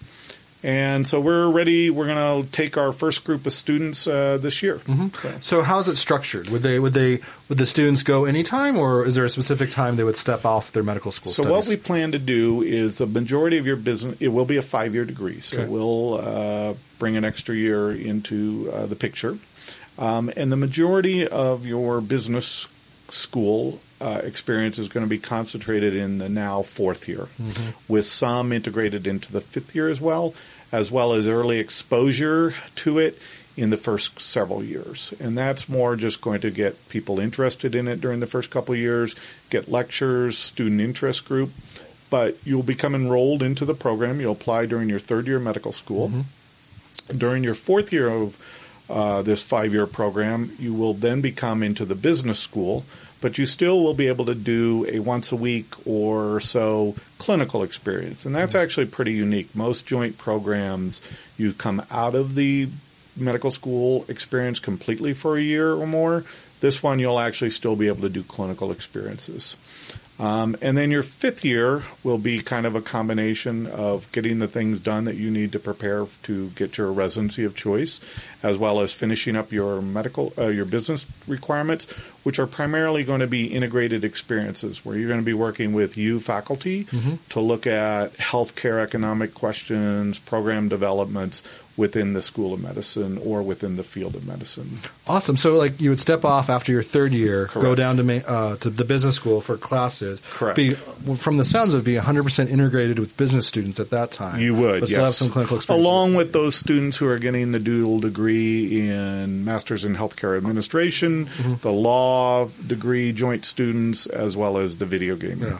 And 0.62 1.08
so 1.08 1.22
we're 1.22 1.50
ready. 1.50 1.90
We're 1.90 2.08
going 2.08 2.44
to 2.44 2.52
take 2.52 2.78
our 2.78 2.92
first 2.92 3.24
group 3.24 3.46
of 3.46 3.54
students 3.54 4.08
uh, 4.08 4.38
this 4.42 4.62
year. 4.62 4.82
So. 4.86 5.32
So 5.42 5.62
how's 5.62 5.88
it 5.88 5.96
structured? 5.96 6.50
Would 6.50 6.64
they 6.64 6.80
would 6.80 6.94
they 6.94 7.20
would 7.48 7.58
the 7.58 7.66
students 7.66 8.04
go 8.04 8.26
anytime, 8.26 8.78
or 8.78 9.06
is 9.06 9.16
there 9.16 9.24
a 9.24 9.30
specific 9.30 9.72
time 9.72 9.96
they 9.96 10.04
would 10.04 10.18
step 10.18 10.44
off 10.46 10.74
their 10.74 10.84
medical 10.84 11.14
school 11.14 11.32
So 11.32 11.44
studies? 11.44 11.52
what 11.56 11.68
we 11.68 11.78
plan 11.78 12.12
to 12.12 12.20
do 12.20 12.62
is 12.62 12.98
the 12.98 13.06
majority 13.06 13.58
of 13.58 13.66
your 13.66 13.78
business. 13.78 14.18
It 14.20 14.28
will 14.30 14.44
be 14.46 14.58
a 14.58 14.62
five-year 14.62 15.06
degree, 15.06 15.40
so 15.40 15.56
Okay. 15.58 15.64
it 15.64 15.70
will 15.72 16.16
uh, 16.22 16.74
bring 16.98 17.16
an 17.16 17.24
extra 17.24 17.56
year 17.56 17.92
into 17.92 18.70
uh, 18.74 18.86
the 18.86 18.96
picture. 18.98 19.38
Um, 19.98 20.30
and 20.36 20.52
the 20.52 20.58
majority 20.58 21.26
of 21.26 21.66
your 21.66 22.02
business 22.02 22.68
school 23.08 23.80
uh, 24.02 24.22
experience 24.24 24.78
is 24.80 24.88
going 24.88 25.06
to 25.06 25.10
be 25.10 25.20
concentrated 25.20 25.94
in 25.96 26.18
the 26.18 26.30
now 26.30 26.62
fourth 26.62 27.08
year, 27.08 27.28
with 27.88 28.06
some 28.06 28.52
integrated 28.54 29.08
into 29.08 29.32
the 29.32 29.42
fifth 29.42 29.76
year 29.76 29.90
as 29.90 30.00
well, 30.00 30.34
as 30.72 30.92
well 30.92 31.14
as 31.14 31.28
early 31.28 31.60
exposure 31.60 32.54
to 32.76 33.00
it 33.00 33.20
in 33.58 33.72
the 33.72 33.78
first 33.78 34.22
several 34.22 34.64
years. 34.64 35.14
And 35.20 35.38
that's 35.38 35.68
more 35.68 35.98
just 35.98 36.22
going 36.22 36.42
to 36.42 36.52
get 36.52 36.88
people 36.88 37.20
interested 37.20 37.76
in 37.76 37.90
it 37.90 38.00
during 38.00 38.22
the 38.22 38.28
first 38.28 38.50
couple 38.52 38.74
of 38.74 38.80
years, 38.80 39.16
get 39.50 39.70
lectures, 39.70 40.38
student 40.38 40.80
interest 40.80 41.26
group. 41.26 41.52
But 42.10 42.38
you'll 42.46 42.64
become 42.64 42.96
enrolled 42.96 43.44
into 43.44 43.66
the 43.66 43.74
program. 43.76 44.20
You'll 44.22 44.32
apply 44.32 44.66
during 44.66 44.90
your 44.90 45.00
third 45.00 45.28
year 45.28 45.38
of 45.38 45.44
medical 45.44 45.74
school. 45.74 46.12
During 47.16 47.44
your 47.44 47.54
fourth 47.54 47.92
year 47.92 48.08
of 48.08 48.38
uh, 48.90 49.22
this 49.22 49.44
five 49.44 49.74
year 49.74 49.86
program, 49.86 50.52
you 50.58 50.74
will 50.74 50.94
then 50.94 51.22
become 51.22 51.62
into 51.62 51.86
the 51.86 51.96
business 51.96 52.40
school, 52.40 52.84
but 53.22 53.38
you 53.38 53.46
still 53.46 53.84
will 53.84 53.94
be 53.94 54.08
able 54.08 54.26
to 54.26 54.36
do 54.36 54.86
a 54.90 55.00
once 55.00 55.32
a 55.32 55.36
week 55.36 55.74
or 55.86 56.40
so 56.40 56.96
clinical 57.18 57.64
experience. 57.64 58.26
And 58.26 58.36
that's 58.36 58.54
mm-hmm. 58.54 58.64
actually 58.64 58.86
pretty 58.88 59.14
unique. 59.14 59.54
Most 59.56 59.86
joint 59.86 60.18
programs, 60.18 61.02
you 61.38 61.54
come 61.54 61.82
out 61.92 62.16
of 62.16 62.36
the 62.36 62.70
medical 63.18 63.52
school 63.52 64.06
experience 64.08 64.60
completely 64.60 65.14
for 65.14 65.38
a 65.38 65.42
year 65.42 65.74
or 65.74 65.86
more. 65.86 66.24
This 66.62 66.84
one, 66.84 67.00
you'll 67.00 67.20
actually 67.20 67.52
still 67.52 67.76
be 67.76 67.88
able 67.88 68.02
to 68.02 68.10
do 68.10 68.24
clinical 68.24 68.72
experiences. 68.72 69.56
Um, 70.20 70.58
and 70.62 70.78
then 70.78 70.92
your 70.92 71.02
fifth 71.02 71.46
year 71.46 71.84
will 72.04 72.18
be 72.18 72.42
kind 72.42 72.66
of 72.66 72.76
a 72.76 72.82
combination 72.82 73.68
of 73.68 74.12
getting 74.12 74.40
the 74.40 74.50
things 74.50 74.82
done 74.82 75.06
that 75.06 75.16
you 75.16 75.32
need 75.32 75.54
to 75.54 75.60
prepare 75.60 76.08
to 76.24 76.50
get 76.50 76.78
your 76.78 76.92
residency 76.92 77.46
of 77.46 77.56
choice, 77.56 78.02
as 78.44 78.58
well 78.58 78.82
as 78.82 78.94
finishing 78.94 79.38
up 79.38 79.54
your 79.54 79.82
medical, 79.82 80.34
uh, 80.38 80.48
your 80.48 80.66
business 80.66 81.06
requirements, 81.26 81.90
which 82.24 82.38
are 82.38 82.48
primarily 82.48 83.06
going 83.06 83.22
to 83.22 83.28
be 83.28 83.48
integrated 83.48 84.04
experiences 84.04 84.84
where 84.84 84.98
you're 84.98 85.08
going 85.08 85.22
to 85.22 85.26
be 85.26 85.34
working 85.34 85.72
with 85.72 85.96
you 85.96 86.20
faculty 86.20 86.84
to 87.30 87.40
look 87.40 87.66
at 87.66 88.14
healthcare 88.18 88.84
economic 88.84 89.34
questions, 89.34 90.20
program 90.20 90.68
developments 90.68 91.44
within 91.80 92.12
the 92.14 92.22
School 92.22 92.54
of 92.54 92.62
Medicine 92.62 93.18
or 93.24 93.42
within 93.42 93.78
the 93.78 93.84
field 93.84 94.14
of 94.16 94.28
medicine. 94.28 94.80
Awesome. 95.08 95.38
So, 95.38 95.56
like, 95.58 95.80
you 95.80 95.90
would 95.90 96.00
step 96.00 96.26
off 96.26 96.50
after 96.50 96.72
your 96.74 96.84
third 96.84 97.14
year, 97.14 97.50
go 97.54 97.74
down 97.74 97.96
to 97.98 98.04
ma- 98.04 98.26
uh, 98.28 98.56
to 98.58 98.70
the 98.70 98.84
business 98.84 99.16
school 99.16 99.40
for 99.40 99.56
classes. 99.58 100.20
Correct. 100.32 100.58
Be, 100.58 100.72
from 101.16 101.38
the 101.38 101.46
sounds 101.46 101.74
of 101.74 101.82
it, 101.82 101.86
be 101.86 101.96
100% 101.96 102.50
integrated 102.50 103.00
with 103.00 103.16
business 103.16 103.48
students 103.48 103.80
at 103.80 103.92
that 103.92 104.12
time. 104.12 104.42
You 104.42 104.54
would, 104.56 104.82
but 104.82 104.90
still 104.90 105.06
have 105.06 105.16
some 105.16 105.30
clinical 105.30 105.56
experience. 105.58 105.82
Along 105.86 106.16
with 106.16 106.34
those 106.34 106.56
students 106.56 106.98
who 106.98 107.08
are 107.08 107.18
getting 107.20 107.54
the 107.54 107.60
dual 107.60 108.00
degree 108.02 108.90
in 108.90 109.46
Masters 109.46 109.86
in 109.86 109.96
Healthcare 109.96 110.38
Administration, 110.38 111.28
Mm-hmm. 111.28 111.54
the 111.62 111.72
law 111.72 112.50
degree 112.68 113.12
joint 113.14 113.46
students, 113.46 114.06
as 114.06 114.36
well 114.36 114.58
as 114.58 114.78
the 114.78 114.86
video 114.86 115.16
game. 115.16 115.42
Yeah. 115.42 115.60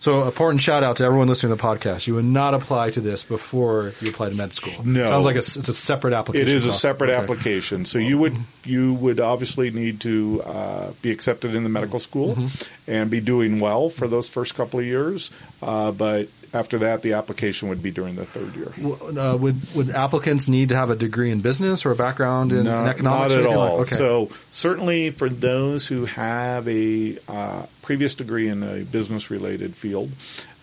So, 0.00 0.24
important 0.26 0.60
shout 0.60 0.84
out 0.84 0.98
to 0.98 1.04
everyone 1.04 1.26
listening 1.26 1.50
to 1.56 1.60
the 1.60 1.68
podcast. 1.68 2.06
You 2.06 2.14
would 2.14 2.24
not 2.24 2.54
apply 2.54 2.90
to 2.90 3.00
this 3.00 3.24
before 3.24 3.92
you 4.00 4.10
apply 4.10 4.28
to 4.30 4.34
med 4.36 4.52
school. 4.52 4.72
No. 4.84 5.08
sounds 5.08 5.26
like 5.26 5.34
it's, 5.36 5.56
it's 5.56 5.68
a 5.68 5.72
separate 5.72 6.12
application. 6.14 6.48
It 6.48 6.54
is 6.54 6.66
a 6.66 6.72
separate 6.72 7.10
Okay. 7.10 7.20
application, 7.22 7.84
so 7.84 7.98
you 7.98 8.16
would 8.18 8.36
you 8.64 8.94
would 8.94 9.18
obviously 9.18 9.70
need 9.72 10.00
to 10.02 10.42
uh, 10.46 10.90
be 11.02 11.10
accepted 11.10 11.54
in 11.54 11.64
the 11.64 11.68
medical 11.68 11.98
school 11.98 12.36
Mm-hmm. 12.36 12.90
and 12.90 13.10
be 13.10 13.20
doing 13.20 13.58
well 13.58 13.88
for 13.90 14.06
those 14.06 14.28
first 14.28 14.54
couple 14.54 14.78
of 14.80 14.86
years. 14.86 15.30
Uh, 15.62 15.90
but 15.90 16.28
after 16.52 16.78
that, 16.78 17.02
the 17.02 17.14
application 17.14 17.68
would 17.68 17.82
be 17.82 17.90
during 17.90 18.16
the 18.16 18.24
third 18.24 18.54
year. 18.56 18.72
Uh, 19.18 19.36
would 19.36 19.74
would 19.74 19.90
applicants 19.90 20.48
need 20.48 20.70
to 20.70 20.76
have 20.76 20.90
a 20.90 20.96
degree 20.96 21.30
in 21.30 21.40
business 21.40 21.84
or 21.84 21.90
a 21.92 21.96
background 21.96 22.52
in, 22.52 22.58
in 22.58 22.64
Not, 22.64 22.88
economics? 22.88 23.02
not 23.02 23.30
at 23.32 23.38
anything 23.40 23.56
like- 23.58 23.70
all. 23.70 23.78
okay. 23.80 23.94
So 23.94 24.30
certainly 24.50 25.10
for 25.10 25.28
those 25.28 25.86
who 25.86 26.04
have 26.06 26.66
a 26.68 27.18
uh, 27.28 27.66
previous 27.82 28.14
degree 28.14 28.48
in 28.48 28.62
a 28.62 28.84
business-related 28.84 29.74
field, 29.76 30.10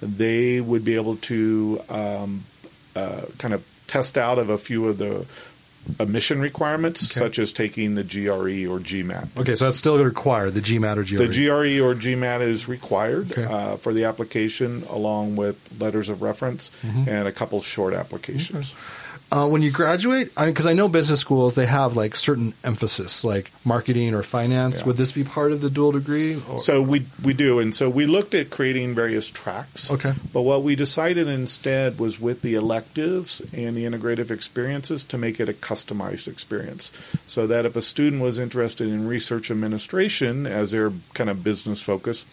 they 0.02 0.60
would 0.62 0.84
be 0.86 0.96
able 0.96 1.18
to 1.18 1.82
um, 1.90 2.44
uh, 2.96 3.22
kind 3.38 3.54
of 3.54 3.64
test 3.88 4.18
out 4.18 4.40
of 4.40 4.50
a 4.50 4.58
few 4.58 4.88
of 4.88 4.98
the 4.98 5.26
admission 6.00 6.40
requirements, 6.40 7.12
Okay. 7.12 7.26
such 7.26 7.40
as 7.40 7.52
taking 7.52 7.96
the 7.96 8.04
GRE 8.04 8.66
or 8.68 8.80
GMAT. 8.80 9.28
okay, 9.38 9.56
so 9.56 9.66
that's 9.66 9.78
still 9.78 9.98
required 10.04 10.54
the 10.54 10.62
GMAT 10.62 10.98
or 10.98 11.04
GRE. 11.04 11.18
The 11.18 11.28
GRE 11.28 11.80
or 11.86 11.94
GMAT 11.96 12.42
is 12.42 12.68
required 12.68 13.32
Okay. 13.32 13.44
uh, 13.46 13.76
for 13.78 13.94
the 13.94 14.06
application, 14.06 14.84
along 14.90 15.36
with 15.36 15.58
letters 15.80 16.10
of 16.10 16.22
reference 16.22 16.72
Mm-hmm. 16.86 17.10
and 17.10 17.28
a 17.28 17.32
couple 17.32 17.62
short 17.62 17.94
applications. 17.94 18.74
Uh, 19.36 19.46
when 19.48 19.62
you 19.62 19.70
graduate, 19.70 20.32
I 20.38 20.46
mean, 20.46 20.54
because 20.54 20.66
I 20.66 20.72
know 20.72 20.88
business 20.88 21.20
schools 21.20 21.56
they 21.56 21.66
have 21.66 21.98
like 21.98 22.16
certain 22.16 22.54
emphasis, 22.64 23.26
like 23.26 23.52
marketing 23.66 24.14
or 24.14 24.24
finance. 24.24 24.80
Yeah. 24.80 24.86
Would 24.86 24.96
this 24.96 25.12
be 25.12 25.26
part 25.26 25.52
of 25.52 25.60
the 25.60 25.70
dual 25.70 25.92
degree? 25.92 26.42
Or- 26.50 26.60
So 26.60 26.82
we 26.82 27.06
we 27.22 27.34
do, 27.34 27.60
and 27.60 27.76
so 27.76 27.90
we 27.90 28.06
looked 28.06 28.34
at 28.34 28.50
creating 28.50 28.96
various 28.96 29.30
tracks. 29.30 29.92
Okay. 29.92 30.14
But 30.32 30.44
what 30.44 30.64
we 30.64 30.76
decided 30.78 31.28
instead 31.28 32.00
was 32.00 32.18
with 32.18 32.44
the 32.44 32.56
electives 32.56 33.42
and 33.52 33.76
the 33.76 33.84
integrative 33.84 34.32
experiences 34.32 35.04
to 35.06 35.18
make 35.18 35.42
it 35.42 35.50
a 35.50 35.54
customized 35.54 36.30
experience, 36.30 36.90
so 37.28 37.46
that 37.48 37.66
if 37.66 37.76
a 37.76 37.82
student 37.82 38.22
was 38.22 38.40
interested 38.40 38.88
in 38.88 39.06
research 39.06 39.52
administration 39.52 40.48
as 40.48 40.72
their 40.72 40.94
kind 41.14 41.30
of 41.30 41.44
business 41.44 41.82
focus. 41.82 42.24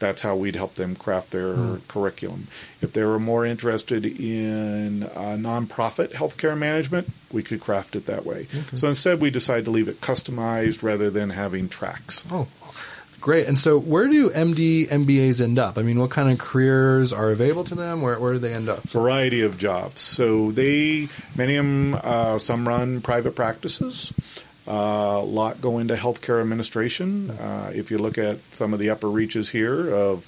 That's 0.00 0.22
how 0.22 0.34
we'd 0.34 0.56
help 0.56 0.74
them 0.74 0.96
craft 0.96 1.30
their 1.30 1.54
curriculum. 1.88 2.48
If 2.82 2.92
they 2.92 3.04
were 3.04 3.20
more 3.20 3.44
interested 3.46 4.04
in 4.04 5.04
uh, 5.04 5.36
nonprofit 5.38 6.10
healthcare 6.12 6.56
management, 6.56 7.08
we 7.30 7.42
could 7.42 7.60
craft 7.60 7.94
it 7.94 8.06
that 8.06 8.24
way. 8.26 8.46
So 8.74 8.88
instead, 8.88 9.20
we 9.20 9.30
decided 9.30 9.66
to 9.66 9.70
leave 9.70 9.88
it 9.88 10.00
customized 10.00 10.82
rather 10.82 11.10
than 11.10 11.30
having 11.30 11.68
tracks. 11.68 12.24
oh, 12.30 12.48
great! 13.20 13.46
And 13.46 13.58
so, 13.58 13.78
where 13.78 14.08
do 14.08 14.30
MD 14.30 14.88
MBAs 14.88 15.40
end 15.42 15.58
up? 15.58 15.76
I 15.76 15.82
mean, 15.82 15.98
what 16.00 16.10
kind 16.10 16.30
of 16.32 16.38
careers 16.38 17.12
are 17.12 17.30
available 17.30 17.64
to 17.64 17.74
them? 17.74 18.00
Where 18.00 18.18
where 18.18 18.32
do 18.32 18.38
they 18.38 18.54
end 18.54 18.68
up? 18.68 18.82
variety 18.84 19.42
of 19.42 19.58
jobs. 19.58 20.00
So 20.00 20.50
they, 20.50 21.08
many 21.36 21.56
of 21.56 21.64
them, 21.64 21.94
uh, 22.02 22.38
some 22.38 22.66
run 22.66 23.02
private 23.02 23.36
practices. 23.36 24.12
Uh, 24.68 25.18
a 25.20 25.24
lot 25.24 25.60
go 25.60 25.78
into 25.78 25.94
healthcare 25.94 26.40
administration. 26.40 27.30
Uh, 27.30 27.72
if 27.74 27.90
you 27.90 27.98
look 27.98 28.18
at 28.18 28.38
some 28.52 28.72
of 28.72 28.78
the 28.78 28.90
upper 28.90 29.08
reaches 29.08 29.48
here 29.48 29.92
of 29.92 30.24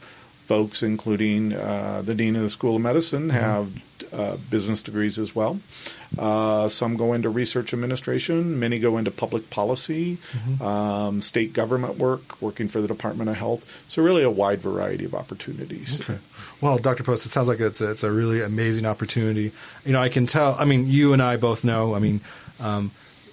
folks, 0.47 0.83
including 0.83 1.53
uh, 1.53 2.03
the 2.05 2.15
dean 2.15 2.37
of 2.37 2.43
the 2.43 2.51
School 2.51 2.77
of 2.77 2.83
Medicine, 2.83 3.31
have 3.31 3.71
uh, 4.13 4.37
business 4.51 4.83
degrees 4.83 5.19
as 5.19 5.35
well. 5.35 5.59
Uh, 6.19 6.69
some 6.69 6.97
go 6.97 7.13
into 7.13 7.31
research 7.31 7.73
administration. 7.73 8.59
Many 8.59 8.79
go 8.79 8.99
into 8.99 9.11
public 9.11 9.49
policy, 9.49 10.19
um, 10.61 11.23
state 11.23 11.53
government 11.53 11.97
work, 11.97 12.43
working 12.43 12.69
for 12.69 12.81
the 12.81 12.89
Department 12.89 13.31
of 13.31 13.37
Health. 13.37 13.67
So 13.89 14.03
really 14.03 14.25
a 14.25 14.31
wide 14.31 14.61
variety 14.61 15.05
of 15.05 15.15
opportunities. 15.15 16.01
Well, 16.61 16.79
Dr. 16.79 17.03
Poss, 17.03 17.27
it 17.27 17.31
sounds 17.31 17.49
like 17.49 17.61
it's 17.61 17.81
a, 17.81 17.91
it's 17.91 18.05
a 18.05 18.11
really 18.11 18.41
amazing 18.43 18.87
opportunity. 18.87 19.53
You 19.85 19.93
know, 19.93 20.01
I 20.01 20.09
can 20.09 20.27
tell. 20.27 20.55
I 20.59 20.65
mean, 20.65 20.87
you 20.87 21.13
and 21.13 21.21
I 21.23 21.37
both 21.37 21.65
know. 21.65 21.95
I 21.95 21.99
mean, 21.99 22.21
um, 22.61 22.91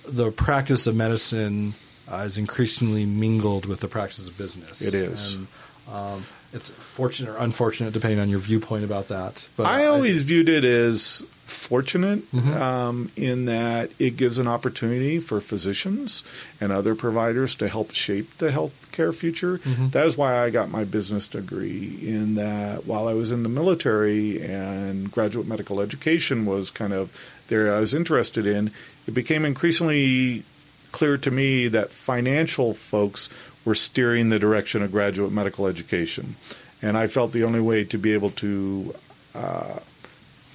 the 0.10 0.32
practice 0.32 0.88
of 0.88 0.96
medicine 0.96 1.74
uh, 2.12 2.18
is 2.18 2.38
increasingly 2.38 3.06
mingled 3.06 3.66
with 3.66 3.80
the 3.80 3.88
practice 3.88 4.28
of 4.28 4.38
business. 4.38 4.82
It 4.82 4.94
is. 4.94 5.36
And, 5.36 5.48
Um, 5.92 6.24
it's 6.54 6.70
fortunate 6.70 7.32
or 7.32 7.38
unfortunate, 7.38 7.94
depending 7.94 8.20
on 8.20 8.30
your 8.30 8.40
viewpoint 8.40 8.84
about 8.84 9.10
that. 9.10 9.48
But 9.56 9.66
I 9.68 9.86
always 9.86 10.24
viewed 10.24 10.50
it 10.50 10.64
as 10.64 11.24
fortunate 11.46 12.32
Mhm. 12.32 12.56
um, 12.56 13.12
in 13.16 13.46
that 13.46 13.90
it 13.98 14.18
gives 14.18 14.38
an 14.38 14.48
opportunity 14.48 15.20
for 15.20 15.42
physicians 15.42 16.22
and 16.62 16.72
other 16.72 16.94
providers 16.94 17.56
to 17.56 17.68
help 17.68 17.94
shape 17.96 18.38
the 18.38 18.50
healthcare 18.52 19.14
future. 19.14 19.60
Mhm. 19.66 19.92
That 19.92 20.06
is 20.06 20.16
why 20.16 20.38
I 20.44 20.52
got 20.52 20.70
my 20.70 20.84
business 20.84 21.28
degree. 21.28 21.98
In 22.04 22.36
that, 22.36 22.86
while 22.86 23.08
I 23.08 23.14
was 23.14 23.32
in 23.32 23.42
the 23.44 23.50
military 23.50 24.40
and 24.42 25.12
graduate 25.12 25.48
medical 25.48 25.82
education 25.82 26.46
was 26.46 26.70
kind 26.70 26.94
of 26.94 27.10
there, 27.48 27.74
I 27.74 27.80
was 27.80 27.96
interested 27.96 28.46
in. 28.46 28.70
It 29.08 29.14
became 29.16 29.44
increasingly 29.44 30.44
clear 30.92 31.18
to 31.18 31.32
me 31.32 31.68
that 31.68 31.92
financial 31.92 32.74
folks 32.74 33.30
were 33.66 33.76
steering 33.76 34.30
the 34.30 34.40
direction 34.40 34.82
of 34.82 34.92
graduate 34.92 35.32
medical 35.32 35.68
education. 35.68 36.36
And 36.82 36.98
I 36.98 37.08
felt 37.08 37.34
the 37.34 37.44
only 37.44 37.60
way 37.60 37.84
to 37.86 37.98
be 37.98 38.14
able 38.14 38.32
to 38.32 38.96
uh, 39.36 39.80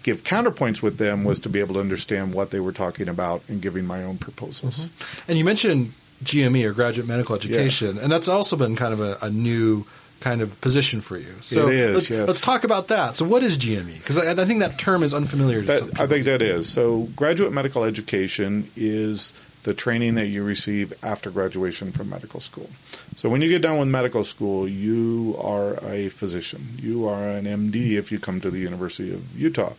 give 0.02 0.24
counterpoints 0.24 0.82
with 0.82 0.98
them 0.98 1.24
was 1.24 1.40
to 1.40 1.48
be 1.48 1.60
able 1.60 1.74
to 1.74 1.80
understand 1.80 2.34
what 2.34 2.50
they 2.50 2.60
were 2.60 2.72
talking 2.72 3.08
about 3.08 3.42
and 3.48 3.60
giving 3.60 3.84
my 3.84 4.02
own 4.02 4.18
proposals. 4.18 4.88
And 5.28 5.36
you 5.36 5.44
mentioned 5.44 5.92
GME 6.22 6.64
or 6.64 6.72
graduate 6.72 7.06
medical 7.06 7.34
education, 7.34 7.98
and 7.98 8.10
that's 8.10 8.28
also 8.28 8.56
been 8.56 8.76
kind 8.76 8.92
of 8.92 9.00
a, 9.00 9.18
a 9.22 9.30
new 9.30 9.84
kind 10.20 10.40
of 10.40 10.58
position 10.62 11.00
for 11.02 11.18
you. 11.18 11.34
So 11.42 11.68
It 11.68 11.74
is, 11.74 11.94
let's, 11.94 12.10
yes. 12.10 12.28
let's 12.28 12.40
talk 12.40 12.64
about 12.64 12.88
that. 12.88 13.16
So 13.16 13.26
what 13.26 13.42
is 13.42 13.58
GME? 13.58 13.98
Because 13.98 14.16
I, 14.16 14.30
I 14.30 14.46
think 14.46 14.60
that 14.60 14.78
term 14.78 15.02
is 15.02 15.12
unfamiliar 15.12 15.60
to 15.60 15.66
some 15.66 15.76
That, 15.76 15.86
people. 15.90 16.04
I 16.04 16.06
think 16.08 16.24
that 16.24 16.40
is. 16.40 16.68
So, 16.68 17.08
graduate 17.14 17.52
medical 17.52 17.84
education 17.84 18.70
is 18.76 19.34
the 19.64 19.74
training 19.74 20.14
that 20.14 20.26
you 20.26 20.44
receive 20.44 20.92
after 21.02 21.30
graduation 21.30 21.90
from 21.90 22.10
medical 22.10 22.40
school. 22.40 22.70
So, 23.16 23.28
when 23.28 23.42
you 23.42 23.48
get 23.48 23.62
done 23.62 23.78
with 23.78 23.88
medical 23.88 24.24
school, 24.24 24.68
you 24.68 25.36
are 25.42 25.82
a 25.84 26.08
physician. 26.10 26.66
You 26.80 27.08
are 27.08 27.28
an 27.28 27.44
MD 27.44 27.92
if 27.92 28.12
you 28.12 28.18
come 28.18 28.40
to 28.42 28.50
the 28.50 28.60
University 28.60 29.12
of 29.12 29.38
Utah. 29.38 29.72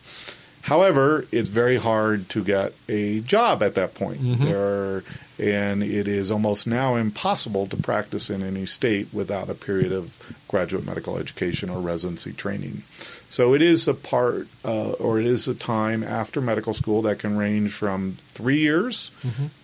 However, 0.66 1.24
it's 1.30 1.48
very 1.48 1.76
hard 1.76 2.28
to 2.30 2.42
get 2.42 2.72
a 2.88 3.20
job 3.20 3.62
at 3.62 3.76
that 3.76 3.94
point. 3.94 4.20
Mhm. 4.20 4.42
There 4.42 4.58
are, 4.58 5.04
and 5.38 5.80
it 5.84 6.08
is 6.08 6.32
almost 6.32 6.66
now 6.66 6.96
impossible 6.96 7.68
to 7.68 7.76
practice 7.76 8.30
in 8.30 8.42
any 8.42 8.66
state 8.66 9.06
without 9.12 9.48
a 9.48 9.54
period 9.54 9.92
of 9.92 10.10
graduate 10.48 10.84
medical 10.84 11.18
education 11.18 11.70
or 11.70 11.78
residency 11.78 12.32
training. 12.32 12.82
So 13.30 13.54
it 13.54 13.62
is 13.62 13.86
a 13.86 13.94
part, 13.94 14.48
uh, 14.64 14.90
or 14.98 15.20
it 15.20 15.26
is 15.26 15.46
a 15.46 15.54
time 15.54 16.02
after 16.02 16.40
medical 16.40 16.74
school 16.74 17.02
that 17.02 17.20
can 17.20 17.36
range 17.36 17.70
from 17.70 18.16
three 18.34 18.58
years 18.58 19.12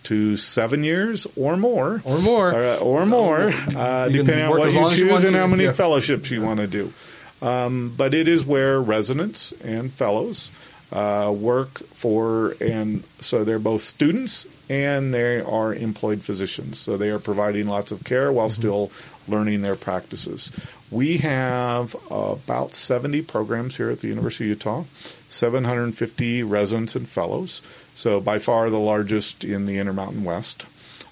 to 0.03 0.37
seven 0.37 0.85
years 0.85 1.27
or 1.35 1.57
more, 1.57 2.01
or 2.05 2.19
more, 2.19 2.55
uh, 2.55 2.77
or 2.77 3.05
more, 3.05 3.53
uh, 3.75 4.07
depending 4.07 4.45
on 4.45 4.51
what 4.51 4.71
you 4.71 4.87
as 4.87 4.97
you 4.97 5.05
choose 5.09 5.25
and 5.25 5.35
how 5.35 5.47
many 5.47 5.65
yeah. 5.65 5.73
fellowships 5.73 6.31
you 6.31 6.41
want 6.41 6.61
to 6.61 6.67
do. 6.67 6.93
Um, 7.41 7.93
but 7.97 8.13
it 8.13 8.29
is 8.29 8.45
where 8.45 8.79
residents 8.79 9.51
and 9.61 9.91
fellows 9.91 10.49
uh, 10.93 11.33
work 11.35 11.79
for, 11.79 12.55
and 12.61 13.03
so 13.19 13.43
they're 13.43 13.59
both 13.59 13.81
students 13.81 14.45
and 14.69 15.13
they 15.13 15.41
are 15.41 15.73
employed 15.73 16.21
physicians. 16.21 16.77
So 16.79 16.95
they 16.97 17.09
are 17.09 17.19
providing 17.19 17.67
lots 17.67 17.91
of 17.91 18.03
care 18.03 18.31
while 18.31 18.47
Mm-hmm. 18.47 18.61
still 18.61 18.91
learning 19.27 19.61
their 19.61 19.75
practices. 19.75 20.51
We 20.91 21.17
have 21.17 21.95
about 22.11 22.73
70 22.73 23.23
programs 23.23 23.75
here 23.75 23.89
at 23.89 24.01
the 24.01 24.07
University 24.07 24.45
of 24.45 24.49
Utah, 24.57 24.83
750 25.29 26.43
residents 26.43 26.95
and 26.95 27.07
fellows. 27.07 27.61
So 27.95 28.19
by 28.19 28.39
far 28.39 28.69
the 28.69 28.79
largest 28.79 29.43
in 29.43 29.65
the 29.65 29.79
Intermountain 29.79 30.23
West, 30.23 30.65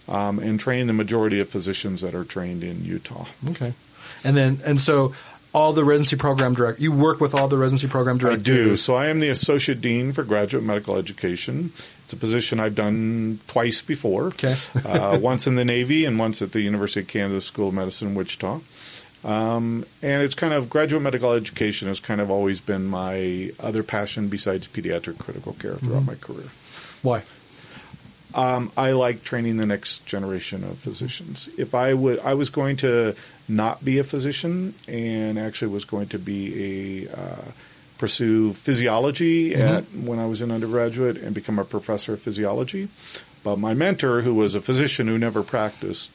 um, 0.08 0.40
and 0.40 0.60
train 0.60 0.88
the 0.88 0.94
majority 0.94 1.40
of 1.40 1.50
physicians 1.50 2.02
that 2.02 2.14
are 2.14 2.26
trained 2.26 2.64
in 2.64 2.84
Utah. 2.84 3.26
Okay. 3.50 3.74
And 4.24 4.38
then, 4.38 4.60
and 4.66 4.80
so 4.80 5.16
all 5.54 5.74
the 5.74 5.84
residency 5.84 6.16
program 6.16 6.54
direct, 6.54 6.80
you 6.80 6.92
work 6.92 7.20
with 7.20 7.34
all 7.36 7.48
the 7.48 7.58
residency 7.58 7.88
program 7.88 8.18
directors. 8.18 8.40
I 8.42 8.44
do. 8.44 8.78
So 8.78 8.96
I 8.96 9.08
am 9.08 9.20
the 9.20 9.30
associate 9.30 9.82
dean 9.82 10.14
for 10.14 10.24
graduate 10.24 10.64
medical 10.64 10.96
education. 10.98 11.74
It's 12.06 12.14
a 12.14 12.18
position 12.18 12.60
I've 12.60 12.76
done 12.76 13.40
twice 13.48 13.82
before. 13.82 14.28
Okay. 14.28 14.56
uh, 14.86 15.18
once 15.22 15.48
in 15.48 15.56
the 15.56 15.66
Navy 15.66 16.06
and 16.06 16.18
once 16.18 16.42
at 16.42 16.52
the 16.54 16.62
University 16.62 17.02
of 17.02 17.08
Kansas 17.08 17.46
School 17.46 17.68
of 17.70 17.74
Medicine 17.74 18.10
in 18.10 18.16
Wichita. 18.16 18.60
Um, 19.24 19.86
and 20.02 20.24
it's 20.24 20.34
kind 20.34 20.52
of 20.54 20.70
graduate 20.70 21.04
medical 21.04 21.32
education 21.34 21.88
has 21.90 22.00
kind 22.00 22.20
of 22.22 22.32
always 22.32 22.60
been 22.60 22.86
my 22.88 23.52
other 23.60 23.84
passion 23.84 24.30
besides 24.30 24.68
pediatric 24.68 25.20
critical 25.20 25.54
care 25.54 25.76
throughout 25.76 26.04
Mhm. 26.04 26.08
my 26.08 26.16
career. 26.16 26.50
Why? 27.04 27.22
Um, 28.34 28.72
I 28.78 28.92
like 28.92 29.24
training 29.24 29.58
the 29.58 29.66
next 29.66 30.06
generation 30.06 30.64
of 30.64 30.78
physicians. 30.78 31.50
If 31.58 31.76
I 31.76 31.94
would, 31.94 32.20
I 32.20 32.34
was 32.36 32.50
going 32.50 32.78
to 32.78 33.16
not 33.50 33.84
be 33.84 34.00
a 34.00 34.04
physician 34.04 34.74
and 34.88 35.38
actually 35.38 35.72
was 35.72 35.86
going 35.86 36.08
to 36.10 36.20
be 36.20 37.08
a 37.08 37.12
uh, 37.12 37.42
pursue 37.98 38.54
physiology 38.54 39.52
Mhm. 39.52 39.60
at 39.78 39.84
when 39.96 40.18
I 40.20 40.26
was 40.26 40.42
an 40.42 40.52
undergraduate 40.52 41.18
and 41.18 41.36
become 41.36 41.60
a 41.60 41.66
professor 41.66 42.14
of 42.14 42.22
physiology. 42.22 42.88
But 43.44 43.58
my 43.60 43.74
mentor, 43.74 44.22
who 44.22 44.34
was 44.36 44.56
a 44.56 44.62
physician 44.62 45.08
who 45.08 45.18
never 45.18 45.44
practiced, 45.44 46.10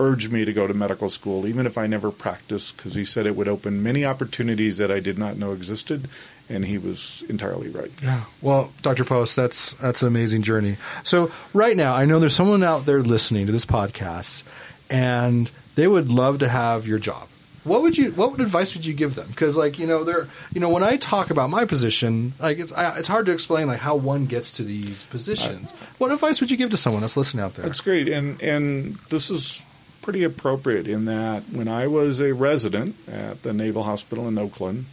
urged 0.00 0.32
me 0.32 0.44
to 0.44 0.52
go 0.52 0.66
to 0.66 0.74
medical 0.74 1.08
school, 1.08 1.46
even 1.46 1.66
if 1.66 1.76
I 1.78 1.86
never 1.86 2.10
practiced, 2.10 2.76
because 2.76 2.94
he 2.94 3.04
said 3.04 3.26
it 3.26 3.36
would 3.36 3.48
open 3.48 3.82
many 3.82 4.04
opportunities 4.04 4.78
that 4.78 4.90
I 4.90 5.00
did 5.00 5.18
not 5.18 5.36
know 5.36 5.52
existed, 5.52 6.08
and 6.48 6.64
he 6.64 6.78
was 6.78 7.22
entirely 7.28 7.68
right. 7.68 7.90
Yeah. 8.02 8.22
Well, 8.42 8.70
Dr. 8.82 9.04
Poss, 9.04 9.34
that's 9.34 9.72
that's 9.74 10.02
an 10.02 10.08
amazing 10.08 10.42
journey. 10.42 10.76
So 11.02 11.30
right 11.52 11.76
now, 11.76 11.94
I 11.94 12.04
know 12.04 12.20
there's 12.20 12.34
someone 12.34 12.62
out 12.62 12.86
there 12.86 13.02
listening 13.02 13.46
to 13.46 13.52
this 13.52 13.64
podcast, 13.64 14.42
and 14.90 15.50
they 15.74 15.86
would 15.88 16.10
love 16.10 16.40
to 16.40 16.48
have 16.48 16.86
your 16.86 16.98
job. 16.98 17.28
What 17.64 17.80
would 17.80 17.96
you? 17.96 18.12
What 18.12 18.38
advice 18.40 18.74
would 18.74 18.84
you 18.84 18.92
give 18.92 19.14
them? 19.14 19.26
Because, 19.28 19.56
like, 19.56 19.78
you 19.78 19.86
know, 19.86 20.04
they're, 20.04 20.28
you 20.52 20.60
know, 20.60 20.68
when 20.68 20.82
I 20.82 20.98
talk 20.98 21.30
about 21.30 21.48
my 21.48 21.64
position, 21.64 22.34
like, 22.38 22.58
it's 22.58 22.72
I, 22.72 22.98
it's 22.98 23.08
hard 23.08 23.24
to 23.26 23.32
explain 23.32 23.66
like 23.68 23.80
how 23.80 23.96
one 23.96 24.26
gets 24.26 24.58
to 24.58 24.62
these 24.64 25.04
positions. 25.04 25.70
what 25.96 26.12
advice 26.12 26.42
would 26.42 26.50
you 26.50 26.58
give 26.58 26.70
to 26.70 26.76
someone 26.76 27.00
that's 27.00 27.16
listening 27.16 27.42
out 27.42 27.54
there? 27.54 27.64
That's 27.64 27.80
great, 27.80 28.08
and 28.08 28.40
and 28.42 28.96
this 29.08 29.30
is 29.30 29.62
pretty 30.02 30.24
appropriate 30.24 30.86
in 30.86 31.06
that 31.06 31.44
when 31.50 31.66
I 31.66 31.86
was 31.86 32.20
a 32.20 32.34
resident 32.34 32.94
at 33.08 33.42
the 33.42 33.54
Naval 33.54 33.82
Hospital 33.82 34.28
in 34.28 34.36
Oakland, 34.36 34.84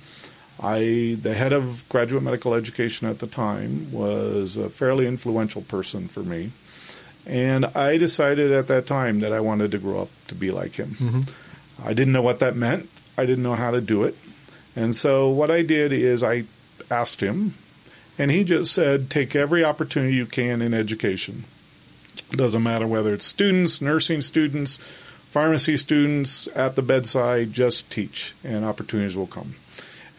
I 0.63 1.17
the 1.21 1.33
head 1.33 1.53
of 1.53 1.85
graduate 1.89 2.23
medical 2.23 2.53
education 2.53 3.07
at 3.07 3.19
the 3.19 3.27
time 3.27 3.91
was 3.91 4.57
a 4.57 4.69
fairly 4.69 5.07
influential 5.07 5.61
person 5.63 6.07
for 6.07 6.21
me, 6.21 6.51
and 7.25 7.65
I 7.65 7.97
decided 7.97 8.51
at 8.51 8.67
that 8.67 8.85
time 8.87 9.21
that 9.21 9.33
I 9.33 9.39
wanted 9.39 9.71
to 9.71 9.79
grow 9.79 10.03
up 10.03 10.09
to 10.27 10.35
be 10.35 10.51
like 10.51 10.75
him. 10.75 10.95
Mhm. 10.99 11.29
I 11.83 11.93
didn't 11.93 12.13
know 12.13 12.21
what 12.21 12.39
that 12.39 12.55
meant. 12.55 12.89
I 13.17 13.25
didn't 13.25 13.43
know 13.43 13.55
how 13.55 13.71
to 13.71 13.81
do 13.81 14.03
it. 14.03 14.15
And 14.75 14.93
so 14.95 15.29
what 15.29 15.49
I 15.51 15.63
did 15.63 15.91
is 15.91 16.23
I 16.23 16.43
asked 16.89 17.21
him, 17.21 17.55
and 18.17 18.29
he 18.29 18.43
just 18.43 18.71
said, 18.71 19.09
take 19.09 19.35
every 19.35 19.63
opportunity 19.63 20.15
you 20.15 20.25
can 20.25 20.61
in 20.61 20.73
education. 20.73 21.43
It 22.31 22.37
doesn't 22.37 22.63
matter 22.63 22.85
whether 22.85 23.13
it's 23.13 23.25
students, 23.25 23.81
nursing 23.81 24.21
students, 24.21 24.77
pharmacy 25.31 25.77
students, 25.77 26.47
at 26.55 26.75
the 26.75 26.81
bedside, 26.81 27.51
just 27.51 27.89
teach, 27.89 28.33
and 28.43 28.63
opportunities 28.63 29.15
will 29.15 29.27
come. 29.27 29.55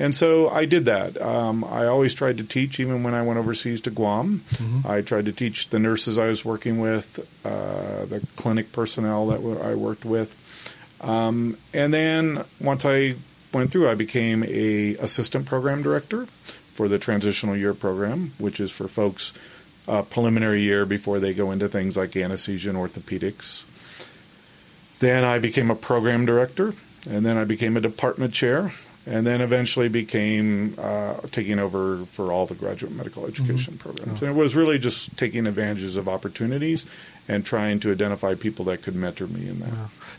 And 0.02 0.14
so 0.16 0.48
I 0.48 0.64
did 0.64 0.86
that. 0.86 1.20
Um, 1.22 1.62
I 1.62 1.86
always 1.86 2.12
tried 2.12 2.38
to 2.38 2.44
teach, 2.44 2.80
even 2.80 3.04
when 3.04 3.14
I 3.14 3.22
went 3.22 3.38
overseas 3.38 3.80
to 3.82 3.90
Guam. 3.90 4.42
Mhm. 4.54 4.84
I 4.84 5.00
tried 5.02 5.26
to 5.26 5.32
teach 5.32 5.68
the 5.68 5.78
nurses 5.78 6.18
I 6.18 6.26
was 6.26 6.44
working 6.44 6.80
with, 6.80 7.20
uh, 7.44 8.04
the 8.06 8.20
clinic 8.34 8.72
personnel 8.72 9.28
that 9.28 9.40
I 9.64 9.74
worked 9.76 10.04
with. 10.04 10.34
Um, 11.00 11.56
and 11.72 11.94
then 11.94 12.42
once 12.60 12.84
I 12.84 13.14
went 13.52 13.70
through, 13.70 13.88
I 13.88 13.94
became 13.94 14.42
a 14.42 14.96
assistant 14.96 15.46
program 15.46 15.82
director 15.82 16.26
for 16.74 16.88
the 16.88 16.98
transitional 16.98 17.56
year 17.56 17.72
program, 17.74 18.32
which 18.38 18.58
is 18.58 18.72
for 18.72 18.88
folks 18.88 19.32
uh, 19.86 20.02
preliminary 20.02 20.62
year 20.62 20.84
before 20.84 21.20
they 21.20 21.32
go 21.34 21.52
into 21.52 21.68
things 21.68 21.96
like 21.96 22.16
anesthesia 22.16 22.70
and 22.70 22.78
orthopedics. 22.78 23.64
Then 24.98 25.22
I 25.22 25.38
became 25.38 25.70
a 25.70 25.74
program 25.76 26.24
director, 26.26 26.74
and 27.08 27.24
then 27.26 27.36
I 27.36 27.44
became 27.44 27.76
a 27.76 27.80
department 27.80 28.32
chair, 28.32 28.72
and 29.06 29.26
then 29.26 29.40
eventually 29.40 29.88
became 29.88 30.74
uh, 30.78 31.14
taking 31.32 31.58
over 31.58 32.04
for 32.06 32.30
all 32.30 32.46
the 32.46 32.54
graduate 32.54 32.92
medical 32.92 33.26
education 33.26 33.76
programs. 33.78 34.22
And 34.22 34.30
it 34.30 34.38
was 34.38 34.54
really 34.54 34.78
just 34.78 35.16
taking 35.16 35.46
advantages 35.46 35.96
of 35.96 36.08
opportunities 36.08 36.86
and 37.28 37.44
trying 37.44 37.80
to 37.80 37.92
identify 37.92 38.34
people 38.34 38.64
that 38.66 38.82
could 38.82 38.94
mentor 38.94 39.26
me 39.26 39.48
in 39.48 39.60
that. 39.60 39.70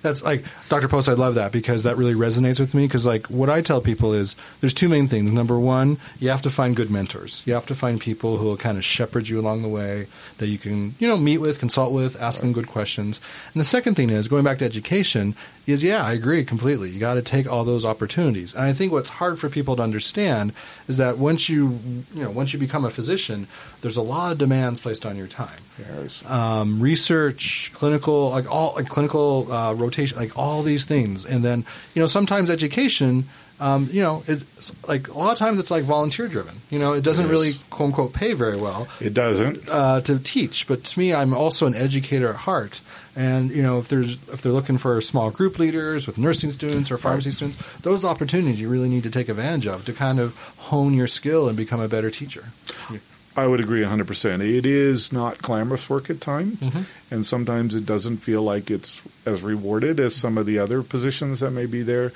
That's 0.03 0.21
like 0.21 0.43
Dr. 0.67 0.89
Poss. 0.89 1.07
I 1.07 1.13
love 1.13 1.35
that 1.35 1.53
because 1.53 1.83
that 1.83 1.97
really 1.97 2.13
resonates 2.13 2.59
with 2.59 2.73
me. 2.73 2.85
Because 2.85 3.05
like 3.05 3.27
what 3.27 3.49
I 3.49 3.61
tell 3.61 3.79
people 3.79 4.13
is 4.13 4.35
there's 4.59 4.73
two 4.73 4.89
main 4.89 5.07
things. 5.07 5.31
Number 5.31 5.57
one, 5.57 5.97
you 6.19 6.29
have 6.29 6.41
to 6.41 6.51
find 6.51 6.75
good 6.75 6.91
mentors. 6.91 7.41
You 7.45 7.53
have 7.53 7.65
to 7.67 7.75
find 7.75 7.99
people 7.99 8.37
who 8.37 8.45
will 8.45 8.57
kind 8.57 8.77
of 8.77 8.83
shepherd 8.83 9.29
you 9.29 9.39
along 9.39 9.61
the 9.61 9.69
way 9.69 10.07
that 10.39 10.47
you 10.47 10.57
can 10.57 10.95
you 10.99 11.07
know 11.07 11.17
meet 11.17 11.37
with, 11.37 11.57
consult 11.59 11.93
with, 11.93 12.21
ask 12.21 12.41
them 12.41 12.51
good 12.51 12.67
questions. 12.67 13.21
And 13.53 13.61
the 13.61 13.65
second 13.65 13.95
thing 13.95 14.09
is 14.09 14.27
going 14.27 14.43
back 14.43 14.59
to 14.59 14.65
education. 14.65 15.35
is 15.65 15.85
yeah, 15.85 16.05
I 16.05 16.11
agree 16.11 16.43
completely. 16.43 16.89
You 16.89 16.99
got 16.99 17.13
to 17.13 17.21
take 17.21 17.49
all 17.49 17.63
those 17.63 17.85
opportunities. 17.85 18.53
And 18.53 18.63
I 18.63 18.73
think 18.73 18.91
what's 18.91 19.09
hard 19.09 19.39
for 19.39 19.47
people 19.47 19.77
to 19.77 19.83
understand 19.83 20.51
is 20.89 20.97
that 20.97 21.17
once 21.17 21.47
you 21.47 21.79
you 22.13 22.23
know 22.23 22.29
once 22.29 22.51
you 22.51 22.59
become 22.59 22.83
a 22.83 22.89
physician, 22.89 23.47
there's 23.81 23.97
a 23.97 24.01
lot 24.01 24.33
of 24.33 24.37
demands 24.37 24.81
placed 24.81 25.05
on 25.05 25.15
your 25.15 25.27
time. 25.27 25.61
Yes. 25.79 26.29
Um, 26.29 26.81
research, 26.97 27.71
clinical, 27.73 28.29
like 28.38 28.49
all 28.51 28.73
like 28.75 28.88
clinical 28.88 29.51
uh, 29.51 29.73
rotation, 29.73 30.17
like 30.17 30.38
all 30.38 30.63
these 30.63 30.86
things, 30.86 31.25
and 31.25 31.43
then 31.43 31.65
you 31.93 32.01
know 32.01 32.08
sometimes 32.08 32.49
education. 32.49 33.25
Um, 33.60 33.88
you 33.93 34.01
know, 34.01 34.23
it's 34.27 34.71
like 34.89 35.08
a 35.08 35.17
lot 35.17 35.32
of 35.32 35.38
times 35.38 35.60
it's 35.60 35.71
like 35.71 35.84
volunteer 35.86 36.27
driven. 36.27 36.56
You 36.69 36.79
know, 36.79 36.93
it 36.93 37.03
doesn't 37.03 37.27
It 37.27 37.32
really 37.32 37.51
quote 37.69 37.88
unquote 37.89 38.12
pay 38.12 38.34
very 38.34 38.58
well 38.60 38.88
It 38.99 39.13
doesn't. 39.13 39.69
uh, 39.69 40.01
to 40.01 40.19
teach, 40.19 40.67
but 40.67 40.84
to 40.84 40.99
me, 40.99 41.13
I'm 41.13 41.34
also 41.34 41.65
an 41.67 41.75
educator 41.75 42.27
at 42.29 42.36
heart. 42.36 42.82
And 43.15 43.51
you 43.51 43.62
know, 43.63 43.77
if 43.79 43.88
there's 43.88 44.13
if 44.34 44.41
they're 44.41 44.51
looking 44.60 44.77
for 44.79 44.99
small 45.01 45.29
group 45.32 45.60
leaders 45.60 46.08
with 46.08 46.17
nursing 46.17 46.51
students 46.51 46.91
or 46.91 46.97
pharmacy 46.97 47.32
students, 47.32 47.58
those 47.82 48.03
opportunities 48.03 48.60
you 48.60 48.67
really 48.69 48.89
need 48.89 49.03
to 49.03 49.12
take 49.12 49.29
advantage 49.29 49.67
of 49.67 49.86
to 49.86 49.93
kind 49.93 50.19
of 50.19 50.36
hone 50.69 50.93
your 50.93 51.08
skill 51.08 51.47
and 51.47 51.56
become 51.56 51.79
a 51.79 51.88
better 51.88 52.10
teacher. 52.12 52.45
I 53.36 53.48
would 53.48 53.60
agree 53.60 53.82
100%. 53.82 54.41
It 54.41 54.65
is 54.65 55.12
not 55.12 55.41
glamorous 55.41 55.89
work 55.89 56.10
at 56.10 56.22
times, 56.22 56.60
Mm-hmm. 56.60 56.82
and 57.12 57.26
sometimes 57.26 57.74
it 57.76 57.86
doesn't 57.86 58.17
feel 58.17 58.41
like 58.43 58.69
it's 58.69 59.02
as 59.26 59.41
rewarded 59.41 60.00
as 60.00 60.15
some 60.15 60.38
of 60.38 60.46
the 60.46 60.60
other 60.60 60.84
positions 60.84 61.39
that 61.39 61.52
may 61.52 61.65
be 61.65 61.82
there. 61.82 62.12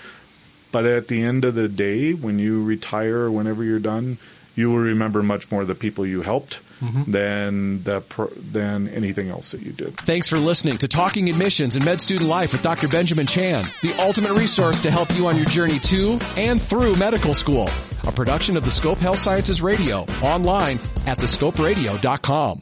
But 0.71 0.85
at 0.85 1.07
the 1.07 1.23
end 1.23 1.45
of 1.45 1.55
the 1.55 1.67
day, 1.69 2.13
when 2.13 2.39
you 2.39 2.63
retire 2.63 3.17
or 3.21 3.31
whenever 3.31 3.63
you're 3.63 3.79
done, 3.79 4.17
you 4.55 4.69
will 4.69 4.79
remember 4.79 5.23
much 5.23 5.49
more 5.51 5.65
the 5.65 5.75
people 5.75 6.05
you 6.05 6.21
helped 6.21 6.59
Mm-hmm. 6.77 7.11
than 7.11 7.81
the 7.83 8.01
pro- 8.01 8.27
than 8.27 8.87
anything 8.89 9.29
else 9.29 9.49
that 9.53 9.61
you 9.63 9.71
did. 9.71 9.97
Thanks 9.97 10.27
for 10.27 10.37
listening 10.37 10.77
to 10.77 10.87
Talking 10.87 11.27
Admissions 11.27 11.75
and 11.75 11.83
Med 11.83 11.99
Student 11.99 12.29
Life 12.29 12.51
with 12.51 12.61
Dr. 12.61 12.87
Benjamin 12.87 13.25
Chan, 13.25 13.63
the 13.81 13.95
ultimate 13.97 14.33
resource 14.33 14.79
to 14.81 14.91
help 14.91 15.09
you 15.17 15.25
on 15.25 15.37
your 15.37 15.47
journey 15.47 15.79
to 15.79 16.19
and 16.37 16.61
through 16.61 16.93
medical 16.95 17.33
school. 17.33 17.67
A 18.07 18.11
production 18.11 18.55
of 18.55 18.63
the 18.63 18.71
Scope 18.71 18.99
Health 18.99 19.19
Sciences 19.19 19.61
Radio, 19.61 20.05
online 20.23 20.79
at 21.05 21.17
thescoperadio.com. 21.17 22.61